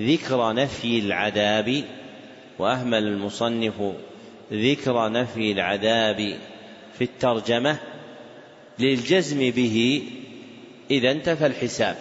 ذكر 0.00 0.52
نفي 0.52 0.98
العذاب 0.98 1.84
وأهمل 2.58 3.06
المصنف 3.06 3.74
ذكر 4.52 5.12
نفي 5.12 5.52
العذاب 5.52 6.36
في 6.98 7.04
الترجمة 7.04 7.76
للجزم 8.78 9.38
به 9.38 10.02
إذا 10.90 11.10
انتفى 11.10 11.46
الحساب. 11.46 11.96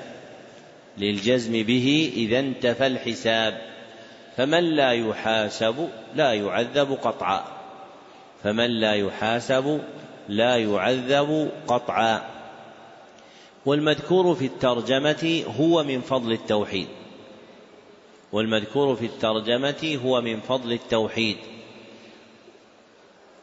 للجزم 0.98 1.64
به 1.64 2.12
إذا 2.16 2.40
انتفى 2.40 2.88
الحساب. 2.88 3.62
فمن 4.38 4.64
لا 4.64 4.92
يحاسب 4.92 5.90
لا 6.16 6.34
يعذب 6.34 6.92
قطعا. 6.92 7.44
فمن 8.44 8.70
لا 8.70 8.94
يحاسب 8.94 9.82
لا 10.30 10.58
يعذب 10.58 11.52
قطعا. 11.68 12.22
والمذكور 13.66 14.36
في 14.36 14.46
الترجمة 14.46 15.44
هو 15.60 15.84
من 15.84 16.02
فضل 16.02 16.32
التوحيد. 16.32 16.88
والمذكور 18.32 18.96
في 18.96 19.06
الترجمة 19.06 20.00
هو 20.06 20.22
من 20.22 20.40
فضل 20.40 20.74
التوحيد. 20.74 21.38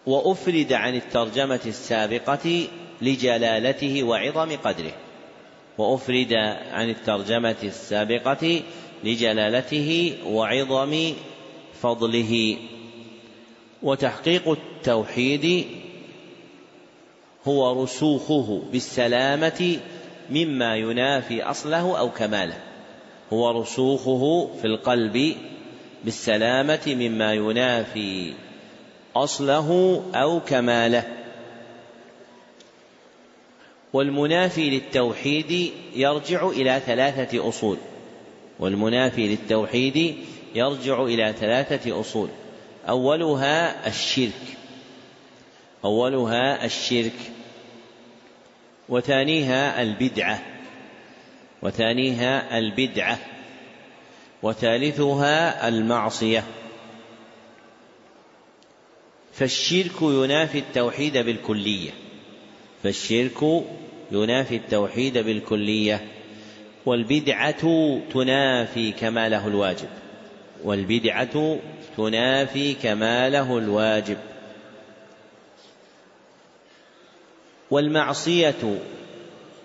وأفرد 0.07 0.73
عن 0.73 0.95
الترجمة 0.95 1.61
السابقة 1.67 2.69
لجلالته 3.03 4.03
وعظم 4.03 4.57
قدره. 4.57 4.93
وأفرد 5.79 6.33
عن 6.73 6.91
الترجمة 6.91 7.57
السابقة 7.63 8.63
لجلالته 9.05 10.19
وعظم 10.27 11.13
فضله. 11.83 12.57
وتحقيق 13.83 14.49
التوحيد 14.49 15.67
هو 17.45 17.83
رسوخه 17.83 18.63
بالسلامة 18.73 19.79
مما 20.31 20.77
ينافي 20.77 21.43
أصله 21.43 21.99
أو 21.99 22.11
كماله. 22.11 22.66
هو 23.33 23.61
رسوخه 23.61 24.51
في 24.61 24.67
القلب 24.67 25.37
بالسلامة 26.05 26.83
مما 26.87 27.35
ينافي 27.35 28.33
أصله 29.17 30.03
أو 30.15 30.41
كماله. 30.41 31.05
والمنافي 33.93 34.71
للتوحيد 34.71 35.73
يرجع 35.95 36.49
إلى 36.49 36.81
ثلاثة 36.87 37.49
أصول. 37.49 37.77
والمنافي 38.59 39.29
للتوحيد 39.29 40.17
يرجع 40.55 41.03
إلى 41.03 41.35
ثلاثة 41.41 42.01
أصول. 42.01 42.29
أولها 42.89 43.89
الشرك. 43.89 44.43
أولها 45.85 46.65
الشرك. 46.65 47.33
وثانيها 48.89 49.83
البدعة. 49.83 50.56
وثانيها 51.63 52.59
البدعة 52.59 53.19
وثالثها 54.43 55.69
المعصية. 55.69 56.45
فالشرك 59.33 60.03
ينافي 60.03 60.59
التوحيد 60.59 61.19
بالكلية. 61.19 61.91
فالشرك 62.83 63.65
ينافي 64.13 64.57
التوحيد 64.57 65.19
بالكلية. 65.19 66.07
والبدعة 66.87 67.65
تنافي 68.13 68.93
كماله 68.93 69.47
الواجب. 69.47 69.89
والبدعة 70.65 71.59
تنافي 71.97 72.75
كماله 72.75 73.59
الواجب. 73.59 74.19
والمعصية 77.71 78.79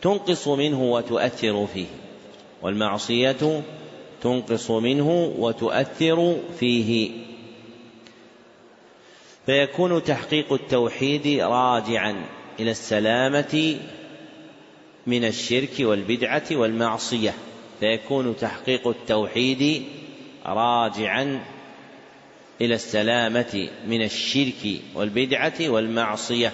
تنقص 0.02 0.48
منه 0.48 0.84
وتؤثر 0.84 1.68
فيه 1.74 1.86
والمعصية 2.62 3.62
تنقص 4.22 4.72
منه 4.72 5.34
وتؤثر 5.38 6.38
فيه. 6.60 7.12
فيكون 9.46 10.04
تحقيق 10.04 10.54
التوحيد 10.54 11.28
راجعا 11.40 12.26
إلى 12.60 12.72
السلامة 12.72 13.78
من 15.08 15.26
الشرك 15.26 15.80
والبدعة 15.80 16.44
والمعصية. 16.52 17.34
فيكون 17.80 18.36
تحقيق 18.38 18.88
التوحيد 18.88 19.84
راجعا 20.46 21.44
إلى 22.62 22.76
السلامة 22.76 23.70
من 23.88 24.02
الشرك 24.04 24.80
والبدعة 24.96 25.70
والمعصية. 25.70 26.54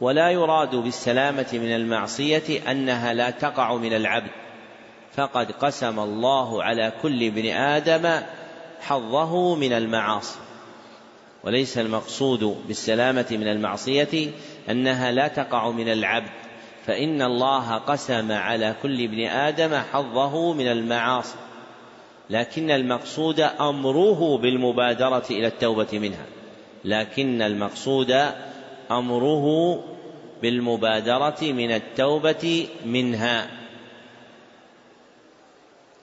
ولا 0.00 0.30
يراد 0.30 0.76
بالسلامة 0.76 1.46
من 1.52 1.74
المعصية 1.74 2.70
أنها 2.70 3.14
لا 3.14 3.30
تقع 3.30 3.76
من 3.76 3.92
العبد. 3.92 4.30
فقد 5.16 5.52
قسم 5.52 6.00
الله 6.00 6.62
على 6.62 6.92
كل 7.02 7.26
ابن 7.26 7.46
آدم 7.50 8.20
حظه 8.80 9.54
من 9.54 9.72
المعاصي. 9.72 10.38
وليس 11.44 11.78
المقصود 11.78 12.56
بالسلامة 12.68 13.26
من 13.30 13.48
المعصية 13.48 14.30
أنها 14.70 15.12
لا 15.12 15.28
تقع 15.28 15.70
من 15.70 15.92
العبد. 15.92 16.30
فإن 16.86 17.22
الله 17.22 17.74
قسم 17.74 18.32
على 18.32 18.74
كل 18.82 19.04
ابن 19.04 19.26
آدم 19.26 19.74
حظه 19.92 20.52
من 20.52 20.66
المعاصي. 20.68 21.36
لكن 22.30 22.70
المقصود 22.70 23.40
أمره 23.40 24.38
بالمبادرة 24.38 25.24
إلى 25.30 25.46
التوبة 25.46 25.88
منها. 25.92 26.26
لكن 26.84 27.42
المقصود 27.42 28.12
أمره 28.90 29.78
بالمبادرة 30.42 31.42
من 31.42 31.72
التوبة 31.72 32.68
منها. 32.84 33.46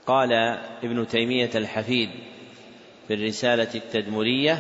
قال 0.08 0.34
ابن 0.84 1.08
تيمية 1.08 1.50
الحفيد 1.56 2.10
في 3.08 3.14
الرسالة 3.14 3.68
التدمرية 3.76 4.60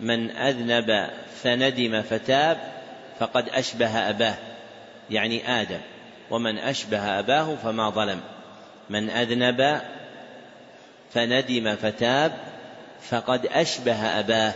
من 0.00 0.30
أذنب 0.30 1.10
فندم 1.42 2.02
فتاب 2.02 2.72
فقد 3.18 3.48
أشبه 3.48 4.10
أباه. 4.10 4.34
يعني 5.10 5.60
آدم. 5.60 5.80
ومن 6.30 6.58
أشبه 6.58 7.18
أباه 7.18 7.54
فما 7.54 7.90
ظلم. 7.90 8.20
من 8.90 9.10
أذنب 9.10 9.80
فندم 11.12 11.76
فتاب 11.76 12.32
فقد 13.00 13.46
أشبه 13.46 14.20
أباه. 14.20 14.52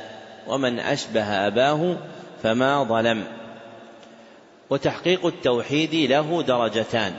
ومن 0.47 0.79
أشبه 0.79 1.47
أباه 1.47 1.97
فما 2.43 2.85
ظلم. 2.85 3.25
وتحقيق 4.71 5.27
التوحيد 5.27 5.95
له 5.95 6.43
درجتان. 6.43 7.17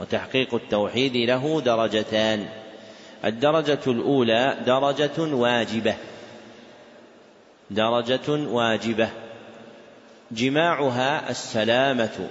وتحقيق 0.00 0.54
التوحيد 0.54 1.16
له 1.16 1.60
درجتان. 1.60 2.48
الدرجة 3.24 3.80
الأولى 3.86 4.56
درجة 4.66 5.34
واجبة. 5.34 5.94
درجة 7.70 8.30
واجبة. 8.30 9.08
جماعها 10.32 11.30
السلامة 11.30 12.28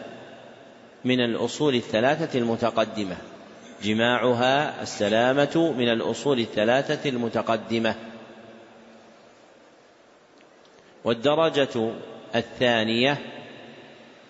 من 1.06 1.20
الأصول 1.20 1.76
الثلاثة 1.76 2.40
المتقدمة. 2.40 3.18
جماعها 3.84 4.82
السلامة 4.82 5.74
من 5.78 5.90
الأصول 5.90 6.40
الثلاثة 6.40 7.10
المتقدمة. 7.10 7.96
والدرجة 11.04 11.92
الثانية 12.36 13.18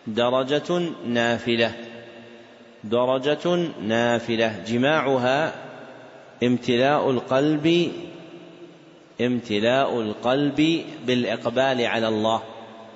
درجة 0.08 0.80
نافلة. 1.06 1.74
درجة 2.84 3.56
نافلة. 3.82 4.64
جماعها 4.68 5.54
امتلاء 6.44 7.10
القلب 7.10 7.92
امتلاء 9.22 10.02
القلب 10.02 10.86
بالإقبال 11.06 11.82
على 11.82 12.08
الله. 12.08 12.44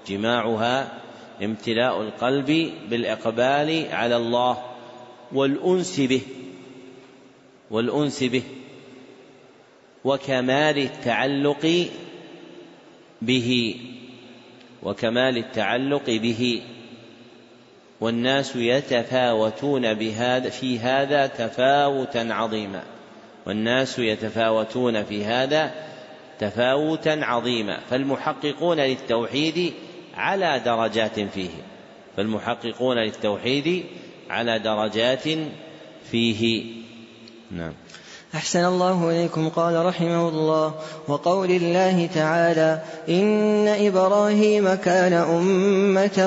جماعها 0.08 1.00
امتلاء 1.44 2.02
القلب 2.02 2.72
بالإقبال 2.90 3.86
على 3.92 4.16
الله. 4.16 4.64
والأنس 5.34 6.00
به 6.00 6.22
والأنس 7.72 8.24
به. 8.24 8.44
وكمال 10.04 10.78
التعلق 10.78 11.88
به. 13.22 13.76
وكمال 14.84 15.38
التعلق 15.38 16.06
به 16.06 16.62
والناس 18.02 18.56
يتفاوتون 18.56 19.94
بهذا 19.94 20.50
في 20.50 20.80
هذا 20.80 21.28
تفاوتا 21.28 22.28
عظيما. 22.32 22.84
والناس 23.46 24.00
يتفاوتون 24.00 25.04
في 25.04 25.26
هذا 25.26 25.72
تفاوتا 26.40 27.20
عظيما. 27.24 27.80
فالمحققون 27.90 28.80
للتوحيد 28.80 29.74
على 30.16 30.62
درجات 30.66 31.20
فيه. 31.20 31.50
فالمحققون 32.18 32.98
للتوحيد 32.98 33.86
على 34.30 34.60
درجات 34.60 35.24
فيه. 36.12 36.66
نعم. 37.52 37.74
أحسن 38.36 38.66
الله 38.66 39.10
إليكم. 39.10 39.50
قال 39.50 39.86
رحمه 39.86 40.30
الله 40.30 40.74
وقول 41.08 41.52
الله 41.52 42.10
تعالى 42.16 42.80
إن 43.10 43.68
إبراهيم 43.68 44.74
كان 44.74 45.14
أمة 45.14 46.20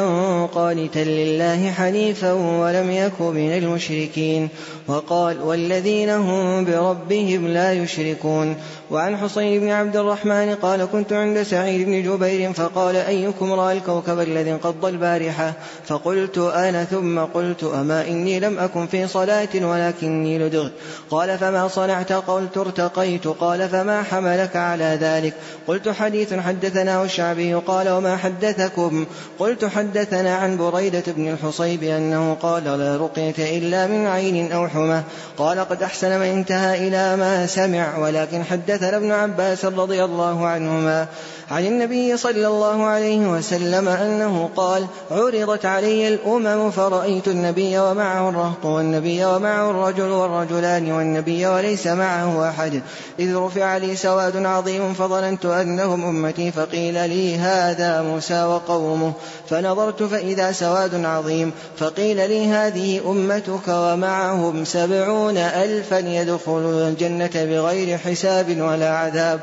قانتا 0.55 0.99
لله 0.99 1.71
حنيفا 1.71 2.33
ولم 2.33 2.91
يك 2.91 3.21
من 3.21 3.53
المشركين. 3.53 4.49
وقال 4.89 5.43
والذين 5.43 6.11
هم 6.11 6.65
بربهم 6.65 7.49
لا 7.49 7.73
يشركون. 7.73 8.57
وعن 8.91 9.17
حصين 9.17 9.61
بن 9.61 9.69
عبد 9.69 9.97
الرحمن 9.97 10.55
قال 10.55 10.85
كنت 10.85 11.13
عند 11.13 11.43
سعيد 11.43 11.87
بن 11.87 12.03
جبير 12.03 12.53
فقال 12.53 12.97
أيكم 12.97 13.53
رأى 13.53 13.77
الكوكب 13.77 14.21
الذي 14.21 14.51
انقض 14.51 14.85
البارحة؟ 14.85 15.53
فقلت 15.87 16.39
أنا 16.39 16.85
ثم 16.85 17.19
قلت 17.19 17.65
أما 17.65 18.07
إني 18.09 18.41
لم 18.41 18.59
أكن 18.59 18.87
في 18.87 19.09
صلاة 19.09 19.49
ولكني 19.55 20.39
لدغت 20.39 20.73
قال 21.11 21.39
فما 21.39 21.69
صنعت؟ 21.69 22.13
قلت 22.13 22.57
ارتقيت. 22.57 23.29
قال 23.29 23.69
فما 23.69 24.03
حملك 24.03 24.57
على 24.57 24.99
ذلك؟ 25.01 25.35
قلت 25.67 25.89
حديث 25.89 26.35
حدثنا 26.35 27.05
الشعبي. 27.05 27.55
قال 27.55 27.89
وما 27.89 28.17
حدثكم؟ 28.17 29.07
قلت 29.39 29.65
حدثنا 29.65 30.37
عن 30.37 30.57
بريدة 30.57 31.05
بن 31.07 31.29
الحصيب 31.29 31.83
أنه 31.83 32.37
قال 32.43 32.65
لا 32.65 32.97
رقية 32.97 33.59
إلا 33.59 33.87
من 33.87 34.07
عين 34.07 34.53
أو 34.53 34.69
حمى. 34.69 35.03
قال 35.39 35.61
قد 35.61 35.83
أحسن 35.83 36.19
من 36.21 36.27
انتهى 36.27 36.89
إلى 36.89 37.17
ما 37.17 37.47
سمع 37.47 37.99
ولكن 37.99 38.45
حدثنا 38.79 38.97
ابن 38.97 39.13
عباس 39.13 39.65
رضي 39.65 40.05
الله 40.05 40.47
عنهما 40.47 41.07
عن 41.51 41.67
النبي 41.67 42.17
صلى 42.17 42.47
الله 42.47 42.85
عليه 42.85 43.19
وسلم 43.19 43.89
أنه 43.89 44.51
قال 44.57 44.87
عرضت 45.11 45.67
علي 45.67 46.09
الأمم 46.09 46.71
فرأيت 46.71 47.29
النبي 47.29 47.79
ومعه 47.79 48.29
الرهط 48.29 48.65
والنبي 48.65 49.25
ومعه 49.25 49.71
الرجل 49.71 50.09
والرجلان 50.09 50.93
والنبي 50.93 51.47
وليس 51.47 51.87
معه 51.87 52.49
أحد. 52.49 52.83
إذ 53.19 53.37
رفع 53.37 53.77
لي 53.77 53.97
سواد 53.97 54.37
عظيم 54.37 54.95
فظننت 54.95 55.47
أنهم 55.47 56.05
أمتي 56.05 56.53
فقيل 56.53 56.95
لي 57.09 57.37
هذا 57.37 58.03
موسى 58.03 58.45
وقومه. 58.45 59.13
فنظرت 59.51 60.03
فإذا 60.03 60.53
سواد 60.53 61.05
عظيم 61.05 61.53
فقيل 61.77 62.17
لي 62.17 62.47
هذه 62.47 63.01
أمتك 63.07 63.69
ومعهم 63.69 64.65
سبعون 64.65 65.37
ألفا 65.37 65.99
يدخلون 65.99 66.89
الجنة 66.89 67.31
بغير 67.35 67.99
حساب 67.99 68.61
ولا 68.61 68.97
عذاب. 68.97 69.41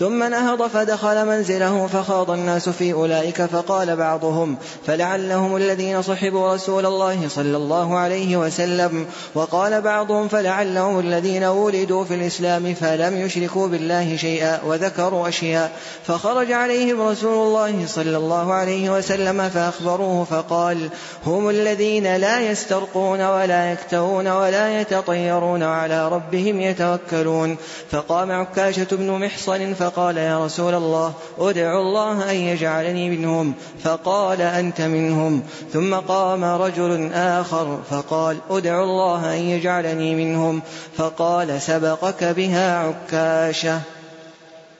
ثم 0.00 0.22
نهض 0.22 0.62
فدخل 0.62 1.26
منزله 1.26 1.86
فخاض 1.86 2.30
الناس 2.30 2.68
في 2.68 2.92
أولئك 2.92 3.42
فقال 3.42 3.96
بعضهم 3.96 4.56
فلعلهم 4.86 5.56
الذين 5.56 6.02
صحبوا 6.02 6.54
رسول 6.54 6.86
الله 6.86 7.28
صلى 7.28 7.56
الله 7.56 7.98
عليه 7.98 8.36
وسلم 8.36 9.06
وقال 9.34 9.80
بعضهم 9.80 10.28
فلعلهم 10.28 10.98
الذين 10.98 11.44
ولدوا 11.44 12.04
في 12.04 12.14
الإسلام 12.14 12.74
فلم 12.74 13.16
يشركوا 13.16 13.68
بالله 13.68 14.16
شيئا 14.16 14.60
وذكروا 14.66 15.28
أشياء 15.28 15.72
فخرج 16.06 16.52
عليهم 16.52 17.00
رسول 17.00 17.46
الله 17.46 17.86
صلى 17.86 18.16
الله 18.16 18.52
عليه 18.52 18.90
وسلم 18.90 19.48
فأخبروه 19.48 20.24
فقال 20.24 20.88
هم 21.26 21.50
الذين 21.50 22.16
لا 22.16 22.40
يسترقون 22.40 23.20
ولا 23.20 23.72
يكتوون 23.72 24.28
ولا 24.28 24.80
يتطيرون 24.80 25.62
على 25.62 26.08
ربهم 26.08 26.60
يتوكلون 26.60 27.56
فقام 27.90 28.32
عكاشة 28.32 28.86
بن 28.92 29.10
محصن 29.10 29.74
فقال 29.74 29.89
فقال 29.90 30.16
يا 30.16 30.44
رسول 30.44 30.74
الله 30.74 31.14
ادع 31.38 31.80
الله 31.80 32.30
أن 32.30 32.36
يجعلني 32.36 33.10
منهم 33.10 33.54
فقال 33.82 34.40
أنت 34.40 34.80
منهم. 34.80 35.42
ثم 35.72 35.94
قام 35.94 36.44
رجل 36.44 37.12
آخر 37.12 37.80
فقال 37.90 38.36
ادع 38.50 38.82
الله 38.82 39.36
أن 39.36 39.42
يجعلني 39.42 40.14
منهم. 40.14 40.62
فقال 40.96 41.60
سبقك 41.60 42.24
بها 42.24 42.78
عكاشة. 42.78 43.80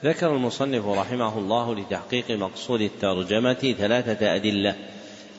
ذكر 0.05 0.37
المصنف 0.37 0.87
رحمه 0.87 1.39
الله 1.39 1.75
لتحقيق 1.75 2.31
مقصود 2.31 2.81
الترجمة 2.81 3.75
ثلاثة 3.79 4.35
أدلة. 4.37 4.75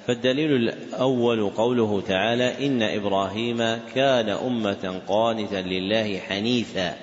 فالدليل 0.07 0.51
الأول 0.51 1.49
قوله 1.49 2.03
تعالى 2.07 2.67
إن 2.67 2.81
إبراهيم 2.81 3.57
كان 3.95 4.29
أمة 4.29 5.01
قانتا 5.07 5.55
لله 5.55 6.19
حنيفا 6.29 6.95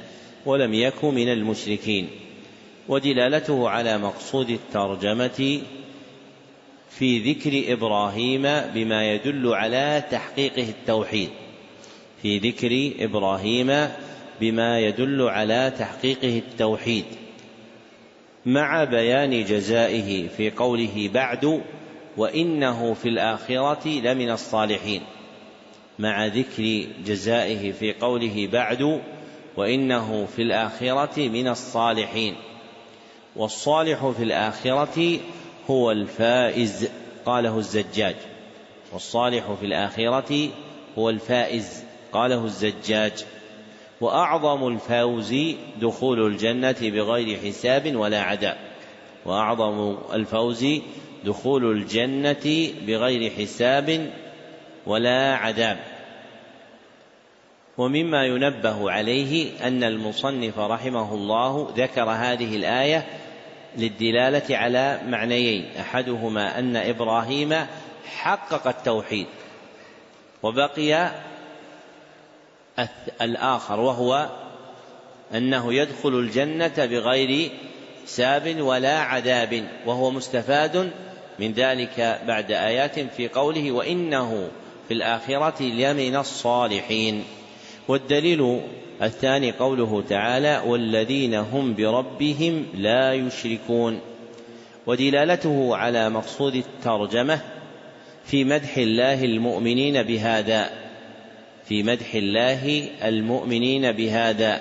ولم 0.46 0.74
يك 0.74 1.04
من 1.04 1.28
المشركين. 1.28 2.27
ودلالته 2.88 3.68
على 3.68 3.98
مقصود 3.98 4.50
الترجمة 4.50 5.60
في 6.90 7.32
ذكر 7.32 7.72
إبراهيم 7.72 8.42
بما 8.74 9.12
يدل 9.12 9.54
على 9.54 10.02
تحقيقه 10.10 10.68
التوحيد. 10.68 11.28
في 12.22 12.38
ذكر 12.38 12.92
إبراهيم 13.04 13.88
بما 14.40 14.80
يدل 14.80 15.22
على 15.22 15.72
تحقيقه 15.78 16.38
التوحيد. 16.38 17.04
مع 18.46 18.84
بيان 18.84 19.44
جزائه 19.44 20.28
في 20.28 20.50
قوله 20.50 21.10
بعد 21.14 21.62
وإنه 22.16 22.94
في 22.94 23.08
الآخرة 23.08 23.88
لمن 23.88 24.30
الصالحين. 24.30 25.02
مع 25.98 26.26
ذكر 26.26 26.86
جزائه 27.06 27.72
في 27.72 27.92
قوله 27.92 28.48
بعد 28.52 29.00
وإنه 29.56 30.26
في 30.36 30.42
الآخرة 30.42 31.28
من 31.28 31.48
الصالحين. 31.48 32.34
والصالح 33.36 34.06
في 34.16 34.22
الآخرة 34.22 35.18
هو 35.70 35.90
الفائز 35.90 36.88
قاله 37.26 37.58
الزجاج. 37.58 38.16
والصالح 38.92 39.52
في 39.60 39.66
الآخرة 39.66 40.48
هو 40.98 41.10
الفائز 41.10 41.84
قاله 42.12 42.44
الزجاج. 42.44 43.24
وأعظم 44.00 44.66
الفوز 44.68 45.34
دخول 45.80 46.26
الجنة 46.26 46.76
بغير 46.82 47.38
حساب 47.38 47.96
ولا 47.96 48.22
عذاب 48.22 48.56
وأعظم 49.24 49.96
الفوز 50.12 50.66
دخول 51.24 51.72
الجنة 51.72 52.70
بغير 52.86 53.30
حساب 53.30 54.10
ولا 54.86 55.34
عذاب. 55.34 55.97
ومما 57.78 58.24
ينبه 58.24 58.90
عليه 58.90 59.50
أن 59.66 59.84
المصنف 59.84 60.58
رحمه 60.58 61.14
الله 61.14 61.72
ذكر 61.76 62.10
هذه 62.10 62.56
الآية 62.56 63.06
للدلالة 63.76 64.56
على 64.56 65.00
معنيين. 65.06 65.66
أحدهما 65.80 66.58
أن 66.58 66.76
إبراهيم 66.76 67.54
حقق 68.06 68.66
التوحيد 68.66 69.26
وبقي 70.42 71.10
الآخر 73.22 73.80
وهو 73.80 74.28
أنه 75.34 75.74
يدخل 75.74 76.08
الجنة 76.08 76.74
بغير 76.76 77.50
ساب 78.06 78.60
ولا 78.60 78.98
عذاب 78.98 79.68
وهو 79.86 80.10
مستفاد 80.10 80.90
من 81.38 81.52
ذلك 81.52 82.20
بعد 82.26 82.50
آيات 82.50 83.00
في 83.00 83.28
قوله 83.28 83.72
وإنه 83.72 84.50
في 84.88 84.94
الآخرة 84.94 85.62
لمن 85.62 86.16
الصالحين 86.16 87.24
والدليل 87.88 88.60
الثاني 89.02 89.52
قوله 89.52 90.04
تعالى 90.08 90.62
والذين 90.66 91.34
هم 91.34 91.74
بربهم 91.74 92.66
لا 92.74 93.14
يشركون 93.14 94.00
ودلالته 94.86 95.76
على 95.76 96.10
مقصود 96.10 96.54
الترجمة 96.54 97.40
في 98.24 98.44
مدح 98.44 98.76
الله 98.76 99.24
المؤمنين 99.24 100.02
بهذا 100.02 100.70
في 101.64 101.82
مدح 101.82 102.14
الله 102.14 102.88
المؤمنين 103.04 103.92
بهذا 103.92 104.60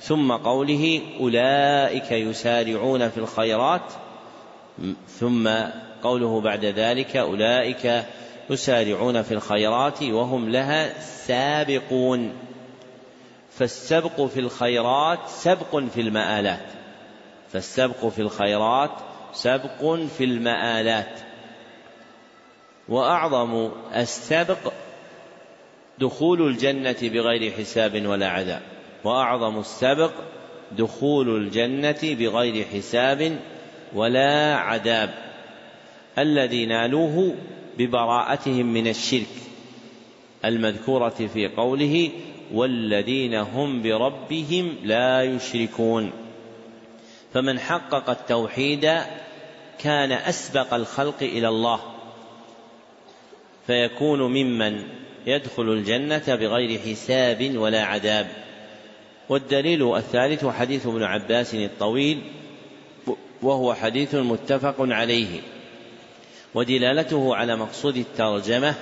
ثم 0.00 0.32
قوله 0.32 1.00
أولئك 1.20 2.12
يسارعون 2.12 3.08
في 3.08 3.18
الخيرات 3.18 3.92
ثم 5.08 5.48
قوله 6.02 6.40
بعد 6.40 6.64
ذلك 6.64 7.16
أولئك 7.16 8.04
يسارعون 8.50 9.22
في 9.22 9.34
الخيرات 9.34 10.02
وهم 10.02 10.48
لها 10.48 11.00
سابقون. 11.00 12.32
فالسبق 13.50 14.20
في 14.20 14.40
الخيرات 14.40 15.18
سبق 15.28 15.76
في 15.76 16.00
المآلات. 16.00 16.66
فالسبق 17.52 18.06
في 18.06 18.22
الخيرات 18.22 18.90
سبق 19.32 19.94
في 20.18 20.24
المآلات. 20.24 21.20
وأعظم 22.88 23.70
السبق 23.96 24.72
دخول 25.98 26.46
الجنة 26.48 26.96
بغير 27.02 27.52
حساب 27.52 28.06
ولا 28.06 28.28
عذاب. 28.28 28.62
وأعظم 29.04 29.58
السبق 29.58 30.12
دخول 30.72 31.36
الجنة 31.36 32.00
بغير 32.02 32.64
حساب 32.64 33.38
ولا 33.94 34.54
عذاب. 34.54 35.14
الذي 36.18 36.66
نالوه 36.66 37.34
ببراءتهم 37.78 38.66
من 38.66 38.88
الشرك 38.88 39.26
المذكورة 40.44 41.28
في 41.34 41.48
قوله 41.48 42.10
والذين 42.52 43.34
هم 43.34 43.82
بربهم 43.82 44.76
لا 44.82 45.22
يشركون. 45.22 46.10
فمن 47.34 47.58
حقق 47.58 48.10
التوحيد 48.10 48.90
كان 49.78 50.12
أسبق 50.12 50.74
الخلق 50.74 51.22
إلى 51.22 51.48
الله 51.48 51.80
فيكون 53.66 54.20
ممن 54.20 54.82
يدخل 55.26 55.62
الجنة 55.62 56.22
بغير 56.26 56.80
حساب 56.80 57.56
ولا 57.56 57.84
عذاب. 57.84 58.28
والدليل 59.28 59.96
الثالث 59.96 60.46
حديث 60.46 60.86
ابن 60.86 61.02
عباس 61.02 61.54
الطويل 61.54 62.20
وهو 63.42 63.74
حديث 63.74 64.14
متفق 64.14 64.76
عليه. 64.78 65.40
ودلالته 66.54 67.36
على 67.36 67.56
مقصود 67.56 67.96
الترجمة 67.96 68.74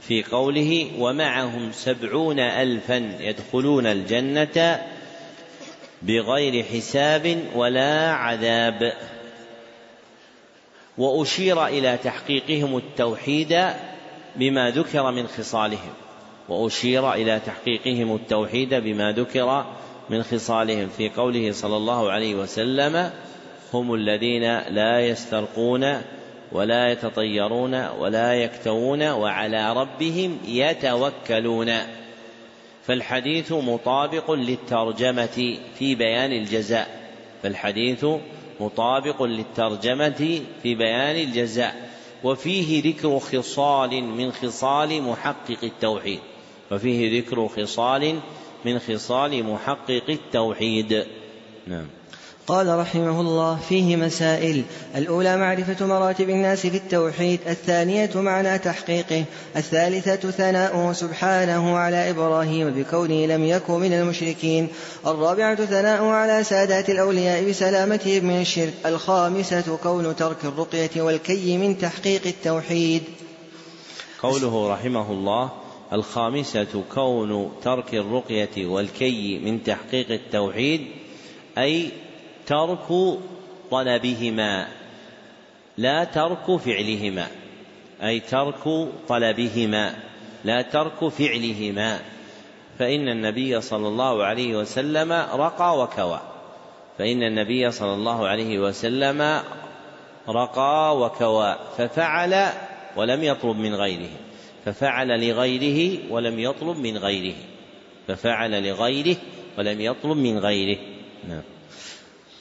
في 0.00 0.22
قوله 0.22 0.90
ومعهم 0.98 1.72
سبعون 1.72 2.40
ألفا 2.40 3.16
يدخلون 3.20 3.86
الجنة 3.86 4.82
بغير 6.02 6.64
حساب 6.64 7.42
ولا 7.54 8.12
عذاب. 8.12 8.92
وأشير 10.98 11.66
إلى 11.66 11.98
تحقيقهم 12.04 12.76
التوحيد 12.76 13.64
بما 14.36 14.70
ذكر 14.70 15.10
من 15.10 15.26
خصالهم. 15.26 15.92
وأشير 16.48 17.12
إلى 17.12 17.40
تحقيقهم 17.46 18.14
التوحيد 18.14 18.74
بما 18.74 19.12
ذكر 19.12 19.64
من 20.10 20.22
خصالهم. 20.22 20.88
في 20.96 21.08
قوله 21.08 21.52
صلى 21.52 21.76
الله 21.76 22.10
عليه 22.10 22.34
وسلم 22.34 23.10
هم 23.74 23.94
الذين 23.94 24.58
لا 24.58 25.00
يسترقون 25.00 26.02
ولا 26.52 26.92
يتطيرون 26.92 27.88
ولا 27.88 28.34
يكتوون 28.34 29.08
وعلى 29.10 29.72
ربهم 29.72 30.38
يتوكلون. 30.48 31.72
فالحديث 32.86 33.52
مطابق 33.52 34.30
للترجمة 34.30 35.58
في 35.78 35.94
بيان 35.94 36.32
الجزاء. 36.32 37.10
فالحديث 37.42 38.06
مطابق 38.60 39.22
للترجمة 39.22 40.40
في 40.62 40.74
بيان 40.74 41.16
الجزاء. 41.16 41.90
وفيه 42.24 42.82
ذكر 42.82 43.18
خصال 43.18 44.04
من 44.04 44.32
خصال 44.32 45.02
محقق 45.02 45.58
التوحيد. 45.62 46.20
وفيه 46.72 47.20
ذكر 47.20 47.48
خصال 47.48 48.18
من 48.64 48.78
خصال 48.78 49.44
محقق 49.44 50.04
التوحيد. 50.08 51.06
نعم. 51.66 51.99
قال 52.50 52.78
رحمه 52.78 53.20
الله 53.20 53.58
فيه 53.68 53.96
مسائل. 53.96 54.62
الأولى 54.96 55.36
معرفة 55.36 55.86
مراتب 55.86 56.30
الناس 56.30 56.66
في 56.66 56.76
التوحيد 56.76 57.40
الثانية 57.46 58.10
معنى 58.14 58.58
تحقيقه 58.58 59.24
الثالثة 59.56 60.30
ثناؤه 60.30 60.92
سبحانه 60.92 61.76
على 61.76 62.10
إبراهيم 62.10 62.70
بكونه 62.70 63.26
لم 63.26 63.44
يكن 63.44 63.74
من 63.74 63.92
المشركين 63.92 64.68
الرابعة 65.06 65.54
ثناؤه 65.54 66.10
على 66.10 66.44
سادات 66.44 66.90
الأولياء 66.90 67.48
بسلامتهم 67.48 68.24
من 68.24 68.40
الشرك 68.40 68.74
الخامسة 68.86 69.78
كون 69.82 70.16
ترك 70.16 70.44
الرقية 70.44 71.02
والكي 71.02 71.58
من 71.58 71.78
تحقيق 71.78 72.26
التوحيد. 72.26 73.02
قوله 74.22 74.72
رحمه 74.72 75.12
الله 75.12 75.50
الخامسة 75.92 76.84
كون 76.94 77.52
ترك 77.62 77.94
الرقية 77.94 78.66
والكي 78.66 79.38
من 79.38 79.62
تحقيق 79.62 80.10
التوحيد 80.10 80.80
أي 81.58 81.90
ترك 82.50 83.18
طلبهما 83.70 84.68
لا 85.78 86.04
ترك 86.04 86.56
فعلهما 86.56 87.26
أي 88.02 88.20
ترك 88.20 88.88
طلبهما 89.08 89.94
لا 90.44 90.62
ترك 90.62 91.08
فعلهما. 91.08 92.00
فإن 92.78 93.08
النبي 93.08 93.60
صلى 93.60 93.88
الله 93.88 94.24
عليه 94.24 94.56
وسلم 94.56 95.12
رقى 95.12 95.78
وكوى. 95.78 96.20
فإن 96.98 97.22
النبي 97.22 97.70
صلى 97.70 97.94
الله 97.94 98.28
عليه 98.28 98.58
وسلم 98.58 99.42
رقى 100.28 100.98
وكوى 100.98 101.56
ففعل 101.78 102.46
ولم 102.96 103.24
يطلب 103.24 103.56
من 103.56 103.74
غيره. 103.74 104.10
ففعل 104.64 105.28
لغيره 105.28 105.98
ولم 106.10 106.38
يطلب 106.38 106.78
من 106.78 106.98
غيره. 106.98 107.36
ففعل 108.08 108.68
لغيره 108.68 109.16
ولم 109.58 109.80
يطلب 109.80 110.16
من 110.16 110.38
غيره. 110.38 110.78
نعم. 111.28 111.42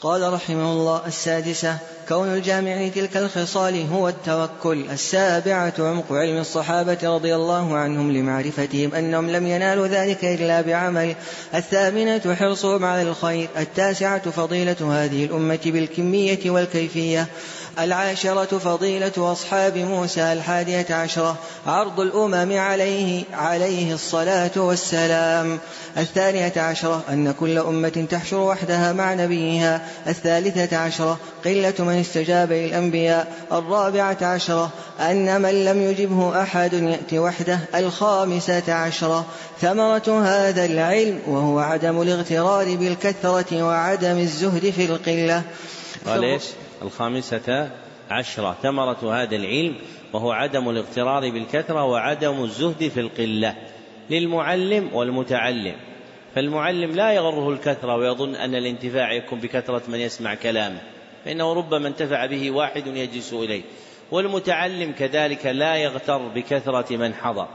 قال 0.02 0.34
رحمه 0.34 0.72
الله 0.72 1.02
السادسة 1.08 1.78
كون 2.10 2.34
الجامع 2.34 2.82
لتلك 2.82 3.18
الخصال 3.18 3.88
هو 3.92 4.10
التوكل. 4.10 4.86
السابعة 4.92 5.74
عمق 5.80 6.12
علم 6.12 6.38
الصحابة 6.38 6.98
رضي 7.04 7.36
الله 7.36 7.78
عنهم 7.78 8.12
لمعرفتهم 8.12 8.94
أنهم 8.94 9.30
لم 9.30 9.48
ينالوا 9.48 9.88
ذلك 9.88 10.26
إلا 10.26 10.62
بعمل. 10.62 11.16
الثامنة 11.56 12.36
حرصهم 12.36 12.86
على 12.86 13.02
الخير. 13.02 13.50
التاسعة 13.58 14.32
فضيلة 14.32 15.04
هذه 15.04 15.26
الأمة 15.26 15.60
بالكمية 15.66 16.50
والكيفية. 16.50 17.28
العاشرة 17.80 18.58
فضيلة 18.58 19.12
أصحاب 19.18 19.78
موسى 19.78 20.34
الحادية 20.34 20.86
عشرة 20.90 21.36
عرض 21.68 22.00
الأمم 22.00 22.58
عليه 22.58 23.24
عليه 23.34 23.94
الصلاة 23.94 24.52
والسلام. 24.56 25.60
الثانية 25.98 26.54
عشرة 26.58 27.04
أن 27.10 27.32
كل 27.32 27.58
أمة 27.58 28.06
تحشر 28.10 28.38
وحدها 28.38 28.94
مع 28.94 29.14
نبيها. 29.14 29.82
الثالثة 30.08 30.78
عشرة 30.78 31.18
قلة 31.46 31.74
من 31.80 32.00
استجاب 32.00 32.52
للأنبياء. 32.52 33.28
الرابعة 33.52 34.18
عشرة 34.22 34.72
أن 35.00 35.42
من 35.42 35.66
لم 35.66 35.82
يجبه 35.82 36.42
أحد 36.42 36.74
يأتي 36.74 37.20
وحده. 37.20 37.60
الخامسة 37.76 38.74
عشرة 38.74 39.26
ثمرة 39.62 40.22
هذا 40.26 40.66
العلم 40.66 41.20
وهو 41.28 41.60
عدم 41.60 42.02
الاغترار 42.02 42.76
بالكثرة 42.76 43.64
وعدم 43.64 44.18
الزهد 44.18 44.70
في 44.70 44.86
القلة. 44.86 45.42
قال 46.06 46.24
إيش؟ 46.24 46.44
الخامسة 46.82 47.72
عشرة. 48.10 48.58
ثمرة 48.64 49.22
هذا 49.22 49.36
العلم 49.36 49.76
وهو 50.14 50.32
عدم 50.32 50.70
الاغترار 50.70 51.30
بالكثرة 51.30 51.84
وعدم 51.84 52.44
الزهد 52.44 52.88
في 52.88 53.00
القلة 53.00 53.56
للمعلم 54.10 54.90
والمتعلم. 54.94 55.76
فالمعلم 56.36 56.92
لا 56.92 57.12
يغره 57.12 57.50
الكثرة 57.50 57.96
ويظن 57.96 58.36
أن 58.36 58.56
الانتفاع 58.56 59.14
يكون 59.14 59.40
بكثرة 59.40 59.82
من 59.88 60.00
يسمع 60.00 60.36
كلامه 60.36 60.82
فإنه 61.26 61.54
ربما 61.54 61.88
انتفع 61.88 62.26
به 62.26 62.52
واحد 62.52 62.88
يجلس 62.88 63.34
إليه. 63.34 63.62
والمتعلم 64.12 64.92
كذلك 64.92 65.46
لا 65.46 65.76
يغتر 65.76 66.18
بكثرة 66.28 66.98
من 66.98 67.14
حضر 67.14 67.48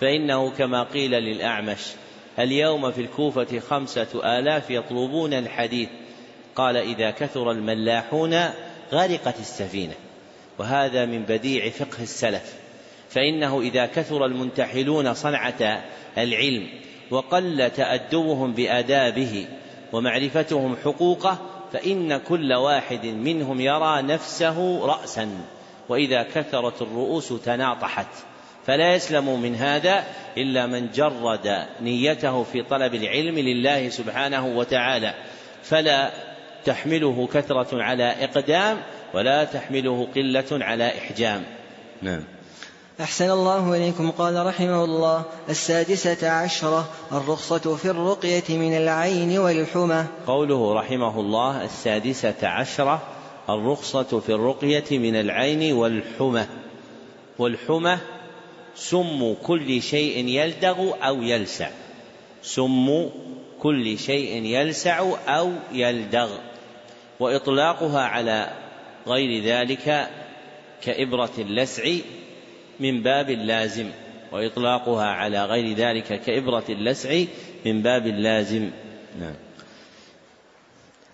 فإنه 0.00 0.50
كما 0.50 0.82
قيل 0.82 1.10
للأعمش 1.10 1.80
اليوم 2.38 2.90
في 2.90 3.00
الكوفة 3.00 3.58
خمسة 3.58 4.38
آلاف 4.38 4.70
يطلبون 4.70 5.32
الحديث 5.34 5.88
قال 6.60 6.76
إذا 6.76 7.10
كثر 7.10 7.50
الملاحون 7.50 8.34
غرقت 8.92 9.40
السفينة 9.40 9.94
وهذا 10.58 11.04
من 11.06 11.22
بديع 11.22 11.70
فقه 11.70 12.02
السلف 12.02 12.54
فإنه 13.10 13.60
إذا 13.60 13.86
كثر 13.86 14.24
المنتحلون 14.26 15.14
صنعة 15.14 15.84
العلم 16.18 16.68
وقل 17.10 17.70
تأدبهم 17.70 18.52
بآدابه 18.52 19.46
ومعرفتهم 19.92 20.76
حقوقه 20.84 21.38
فإن 21.72 22.16
كل 22.16 22.52
واحد 22.52 23.06
منهم 23.06 23.60
يرى 23.60 24.02
نفسه 24.02 24.86
رأسا 24.86 25.30
وإذا 25.88 26.22
كثرت 26.22 26.82
الرؤوس 26.82 27.28
تناطحت. 27.44 28.06
فلا 28.66 28.94
يسلم 28.94 29.40
من 29.40 29.54
هذا 29.54 30.04
إلا 30.36 30.66
من 30.66 30.90
جرد 30.90 31.66
نيته 31.82 32.42
في 32.42 32.62
طلب 32.62 32.94
العلم 32.94 33.38
لله 33.38 33.88
سبحانه 33.88 34.46
وتعالى. 34.46 35.14
فلا 35.62 36.29
تحمله 36.64 37.28
كثرة 37.32 37.82
على 37.82 38.04
إقدام 38.04 38.76
ولا 39.14 39.44
تحمله 39.44 40.08
قلة 40.14 40.46
على 40.52 40.88
إحجام. 40.98 41.44
نعم. 42.02 42.24
أحسن 43.00 43.30
الله 43.30 43.76
إليكم. 43.76 44.10
قال 44.10 44.46
رحمه 44.46 44.84
الله 44.84 45.24
السادسة 45.48 46.30
عشرة 46.30 46.88
الرخصة 47.12 47.76
في 47.76 47.90
الرقية 47.90 48.56
من 48.56 48.76
العين 48.76 49.38
والحمى. 49.38 50.04
قوله 50.26 50.74
رحمه 50.74 51.20
الله 51.20 51.64
السادسة 51.64 52.48
عشرة 52.48 53.02
الرخصة 53.48 54.20
في 54.20 54.32
الرقية 54.32 54.98
من 54.98 55.16
العين 55.16 55.72
والحمى. 55.72 56.46
والحمى 57.38 57.98
سم 58.76 59.34
كل 59.46 59.82
شيء 59.82 60.26
يلدغ 60.28 60.92
أو 61.02 61.22
يلسع. 61.22 61.70
سم 62.42 63.08
كل 63.62 63.98
شيء 63.98 64.44
يلسع 64.44 65.12
أو 65.28 65.52
يلدغ. 65.72 66.49
وإطلاقها 67.20 68.00
على 68.00 68.50
غير 69.06 69.44
ذلك 69.44 70.08
كإبرة 70.82 71.30
اللسع 71.38 71.84
من 72.80 73.02
باب 73.02 73.30
اللازم 73.30 73.86
وإطلاقها 74.32 75.06
على 75.06 75.44
غير 75.44 75.76
ذلك 75.76 76.20
كإبرة 76.20 76.64
اللسع 76.68 77.24
من 77.66 77.82
باب 77.82 78.06
اللازم. 78.06 78.70
نعم. 79.20 79.34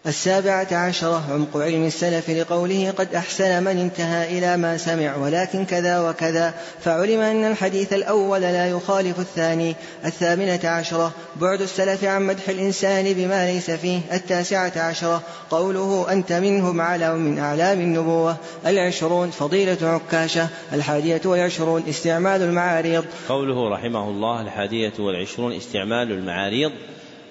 السابعة 0.06 0.66
عشرة 0.72 1.24
عمق 1.30 1.56
علم 1.56 1.84
السلف 1.84 2.30
لقوله 2.30 2.94
قد 2.98 3.14
أحسن 3.14 3.62
من 3.62 3.78
انتهى 3.78 4.38
إلى 4.38 4.56
ما 4.56 4.76
سمع 4.76 5.16
ولكن 5.16 5.64
كذا 5.64 6.00
وكذا. 6.00 6.54
فعلم 6.84 7.20
أن 7.20 7.44
الحديث 7.44 7.92
الأول 7.92 8.40
لا 8.40 8.70
يخالف 8.70 9.20
الثاني. 9.20 9.76
الثامنة 10.04 10.60
عشرة 10.64 11.12
بعد 11.36 11.60
السلف 11.60 12.04
عن 12.04 12.22
مدح 12.22 12.48
الإنسان 12.48 13.12
بما 13.12 13.46
ليس 13.46 13.70
فيه. 13.70 14.00
التاسعة 14.12 14.72
عشرة 14.76 15.22
قوله 15.50 16.06
أنت 16.12 16.32
منهم 16.32 16.80
على 16.80 17.14
من 17.14 17.38
أعلام 17.38 17.80
النبوة. 17.80 18.36
العشرون 18.66 19.30
فضيلة 19.30 19.78
عكاشة. 19.82 20.48
الحادية 20.72 21.20
والعشرون 21.24 21.84
استعمال 21.88 22.42
المعاريض 22.42 23.04
قوله 23.28 23.68
رحمه 23.70 24.10
الله 24.10 24.42
الحادية 24.42 24.92
والعشرون 24.98 25.52
استعمال 25.52 26.12
المعاريض 26.12 26.72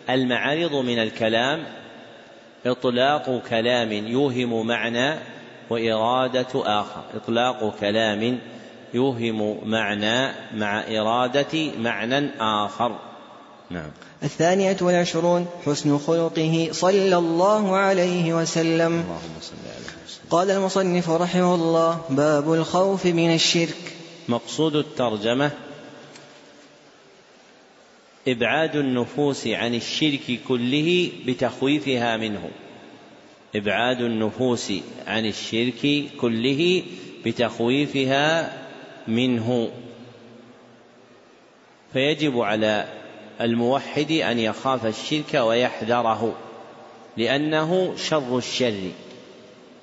المعارض 0.09 0.75
من 0.75 0.99
الكلام 0.99 1.63
إطلاق 2.65 3.41
كلام 3.49 3.91
يوهم 3.91 4.67
معنى 4.67 5.19
وإرادة 5.69 6.47
آخر. 6.53 7.03
إطلاق 7.15 7.75
كلام 7.79 8.39
يوهم 8.93 9.69
معنى 9.69 10.33
مع 10.53 10.83
إرادة 10.87 11.71
معنى 11.79 12.29
آخر. 12.39 12.95
نعم. 13.69 13.91
الثانية 14.23 14.77
والعشرون 14.81 15.47
حسن 15.65 15.97
خلقه 15.97 16.69
صلى 16.71 17.17
الله 17.17 17.75
عليه 17.75 18.33
وسلم. 18.33 18.93
اللهم 18.93 19.35
صل 19.41 19.55
على 19.65 19.85
وسلم 20.05 20.29
قال 20.29 20.51
المصنف 20.51 21.09
رحمه 21.09 21.55
الله 21.55 22.01
باب 22.09 22.53
الخوف 22.53 23.05
من 23.05 23.33
الشرك. 23.33 23.77
مقصود 24.29 24.75
الترجمة 24.75 25.51
إبعاد 28.27 28.75
النفوس 28.75 29.47
عن 29.47 29.75
الشرك 29.75 30.39
كله 30.47 31.11
بتخويفها 31.25 32.17
منه. 32.17 32.49
إبعاد 33.55 34.01
النفوس 34.01 34.73
عن 35.07 35.25
الشرك 35.25 36.03
كله 36.21 36.83
بتخويفها 37.25 38.57
منه. 39.07 39.71
فيجب 41.93 42.39
على 42.39 42.87
الموحد 43.41 44.11
أن 44.11 44.39
يخاف 44.39 44.85
الشرك 44.85 45.33
ويحذره 45.33 46.35
لأنه 47.17 47.95
شر 47.95 48.37
الشر 48.37 48.91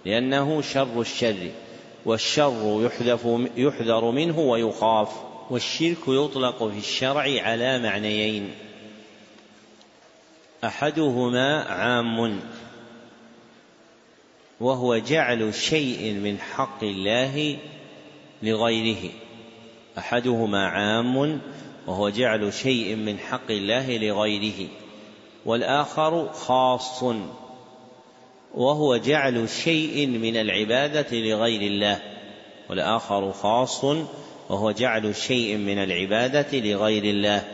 لأنه 0.06 0.62
شر 0.62 1.00
الشر 1.00 1.50
والشر 2.04 2.80
يحذف 2.84 3.28
يحذر 3.56 4.10
منه 4.10 4.38
ويخاف. 4.38 5.31
والشرك 5.52 6.08
يطلق 6.08 6.68
في 6.68 6.78
الشرع 6.78 7.42
على 7.42 7.78
معنيين. 7.78 8.50
أحدهما 10.64 11.62
عام 11.62 12.40
وهو 14.60 14.96
جعل 14.96 15.54
شيء 15.54 16.12
من 16.12 16.38
حق 16.38 16.84
الله 16.84 17.58
لغيره. 18.42 19.10
أحدهما 19.98 20.66
عام 20.66 21.40
وهو 21.86 22.08
جعل 22.08 22.52
شيء 22.52 22.96
من 22.96 23.18
حق 23.18 23.50
الله 23.50 23.98
لغيره. 23.98 24.68
والآخر 25.44 26.32
خاص 26.32 27.04
وهو 28.54 28.96
جعل 28.96 29.48
شيء 29.48 30.06
من 30.06 30.36
العبادة 30.36 31.16
لغير 31.16 31.60
الله. 31.60 32.02
والآخر 32.70 33.32
خاص 33.32 33.84
وهو 34.52 34.70
جعل 34.70 35.16
شيء 35.16 35.56
من 35.56 35.78
العبادة 35.78 36.58
لغير 36.58 37.04
الله 37.04 37.44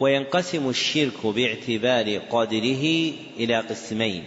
وينقسم 0.00 0.68
الشرك 0.68 1.26
باعتبار 1.26 2.18
قدره 2.30 3.12
إلى 3.36 3.56
قسمين 3.60 4.24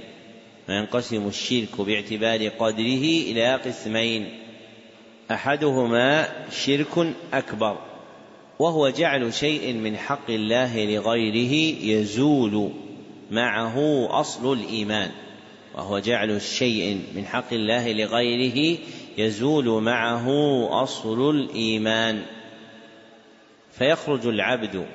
وينقسم 0.70 1.28
الشرك 1.28 1.82
باعتبار 1.82 2.48
قدره 2.48 3.06
إلى 3.32 3.56
قسمين 3.56 4.30
أحدهما 5.32 6.30
شرك 6.52 7.14
أكبر 7.34 7.78
وهو 8.60 8.90
جعل 8.90 9.34
شيء 9.34 9.74
من 9.74 9.98
حق 9.98 10.30
الله 10.30 10.86
لغيره 10.86 11.84
يزول 11.86 12.72
معه 13.32 14.08
أصل 14.20 14.54
الإيمان 14.54 15.12
وهو 15.76 16.00
جعل 16.00 16.32
الشيء 16.32 17.00
من 17.16 17.26
حق 17.26 17.54
الله 17.54 17.92
لغيره 17.94 18.78
يزول 19.20 19.84
معه 19.84 20.28
أصل 20.84 21.30
الإيمان 21.30 22.22
فيخرج 23.72 24.28
العبد 24.28 24.86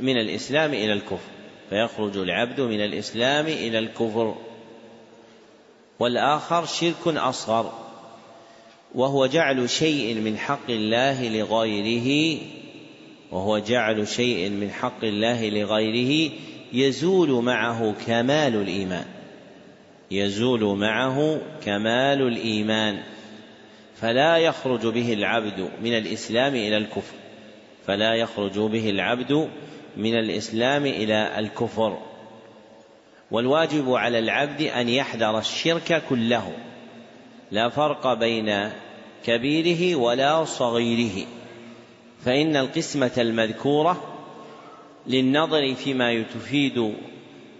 من 0.00 0.16
الإسلام 0.16 0.74
إلى 0.74 0.92
الكفر 0.92 1.30
فيخرج 1.70 2.16
العبد 2.16 2.60
من 2.60 2.80
الإسلام 2.80 3.46
إلى 3.46 3.78
الكفر. 3.78 4.34
والآخر 5.98 6.66
شرك 6.66 7.06
أصغر 7.06 7.72
وهو 8.94 9.26
جعل 9.26 9.70
شيء 9.70 10.14
من 10.14 10.38
حق 10.38 10.70
الله 10.70 11.28
لغيره 11.28 12.38
وهو 13.32 13.58
جعل 13.58 14.08
شيء 14.08 14.50
من 14.50 14.70
حق 14.70 15.04
الله 15.04 15.48
لغيره 15.48 16.32
يزول 16.72 17.44
معه 17.44 17.94
كمال 18.06 18.54
الإيمان 18.54 19.04
يزول 20.10 20.78
معه 20.78 21.40
كمال 21.64 22.22
الإيمان. 22.22 23.02
فلا 24.02 24.36
يخرج 24.36 24.86
به 24.86 25.12
العبد 25.12 25.70
من 25.82 25.96
الإسلام 25.96 26.54
إلى 26.54 26.76
الكفر. 26.76 27.14
فلا 27.86 28.14
يخرج 28.14 28.58
به 28.58 28.90
العبد 28.90 29.48
من 29.96 30.18
الإسلام 30.18 30.86
إلى 30.86 31.38
الكفر. 31.38 31.98
والواجب 33.30 33.92
على 33.92 34.18
العبد 34.18 34.62
أن 34.62 34.88
يحذر 34.88 35.38
الشرك 35.38 36.02
كله. 36.08 36.52
لا 37.50 37.68
فرق 37.68 38.14
بين 38.14 38.70
كبيره 39.24 39.96
ولا 39.96 40.44
صغيره. 40.44 41.26
فإن 42.24 42.56
القسمة 42.56 43.12
المذكورة 43.18 44.04
للنظر 45.06 45.74
فيما 45.74 46.22
تفيد 46.22 46.94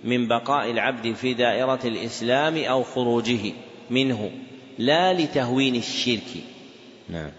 من 0.05 0.29
بقاء 0.29 0.71
العبد 0.71 1.13
في 1.13 1.35
دائرة 1.35 1.81
الإسلام 1.85 2.57
أو 2.57 2.83
خروجه 2.83 3.53
منه. 3.91 4.31
لا 4.83 5.13
لتهوين 5.13 5.77
الشرك. 5.77 6.31
نعم. 7.11 7.31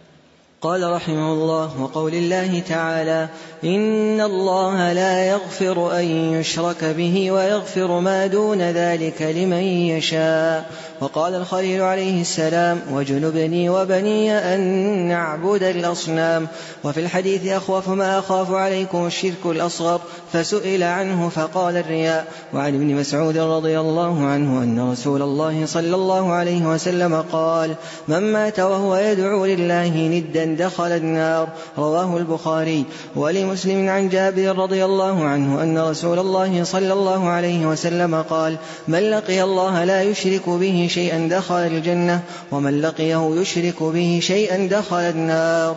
قال 0.61 0.91
رحمه 0.91 1.33
الله 1.33 1.81
وقول 1.81 2.13
الله 2.13 2.59
تعالى 2.69 3.29
إن 3.63 4.21
الله 4.21 4.93
لا 4.93 5.25
يغفر 5.25 5.99
أن 5.99 6.05
يشرك 6.39 6.83
به 6.83 7.31
ويغفر 7.31 7.99
ما 7.99 8.27
دون 8.27 8.61
ذلك 8.61 9.21
لمن 9.21 9.63
يشاء. 9.63 10.71
وقال 11.03 11.35
الخليل 11.35 11.81
عليه 11.81 12.21
السلام 12.21 12.81
وجنبني 12.91 13.69
وبني 13.69 14.37
أن 14.37 14.61
نعبد 15.07 15.63
الأصنام. 15.63 16.47
وفي 16.83 16.99
الحديث 16.99 17.47
أخوف 17.47 17.89
ما 17.89 18.19
أخاف 18.19 18.51
عليكم 18.51 19.05
الشرك 19.05 19.45
الأصغر. 19.45 20.01
فسئل 20.33 20.83
عنه 20.83 21.29
فقال 21.29 21.77
الرياء. 21.77 22.27
وعن 22.53 22.75
ابن 22.75 22.95
مسعود 22.95 23.37
رضي 23.37 23.79
الله 23.79 24.25
عنه 24.25 24.63
أن 24.63 24.91
رسول 24.91 25.21
الله 25.21 25.65
صلى 25.65 25.95
الله 25.95 26.31
عليه 26.31 26.65
وسلم 26.65 27.23
قال 27.31 27.75
من 28.07 28.33
مات 28.33 28.59
وهو 28.59 28.95
يدعو 28.95 29.45
لله 29.45 29.87
ندا 29.87 30.65
دخل 30.65 30.91
النار. 30.91 31.47
رواه 31.77 32.17
البخاري. 32.17 32.85
ولمسلم 33.15 33.89
عن 33.89 34.09
جابر 34.09 34.57
رضي 34.57 34.85
الله 34.85 35.23
عنه 35.23 35.63
أن 35.63 35.77
رسول 35.77 36.19
الله 36.19 36.63
صلى 36.63 36.93
الله 36.93 37.27
عليه 37.29 37.65
وسلم 37.65 38.21
قال 38.21 38.57
من 38.87 39.11
لقي 39.11 39.43
الله 39.43 39.83
لا 39.83 40.01
يشرك 40.01 40.49
به 40.49 40.87
شيئا 40.93 41.27
دخل 41.27 41.55
الجنة 41.55 42.17
ومن 42.51 42.81
لقيه 42.81 43.21
يشرك 43.41 43.83
به 43.83 44.19
شيئا 44.21 44.67
دخل 44.67 45.03
النار. 45.15 45.75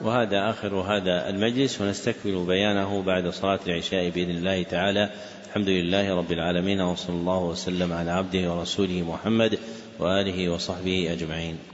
وهذا 0.00 0.50
آخر 0.50 0.74
هذا 0.74 1.28
المجلس 1.30 1.80
ونستكمل 1.80 2.44
بيانه 2.46 3.02
بعد 3.02 3.28
صلاة 3.28 3.60
العشاء 3.66 4.10
بإذن 4.10 4.30
الله 4.30 4.62
تعالى. 4.62 5.10
الحمد 5.48 5.68
لله 5.68 6.16
رب 6.16 6.32
العالمين 6.32 6.80
وصلى 6.80 7.16
الله 7.16 7.38
وسلم 7.38 7.92
على 7.92 8.10
عبده 8.10 8.42
ورسوله 8.50 9.02
محمد 9.02 9.58
وآله 9.98 10.48
وصحبه 10.48 11.12
أجمعين. 11.12 11.71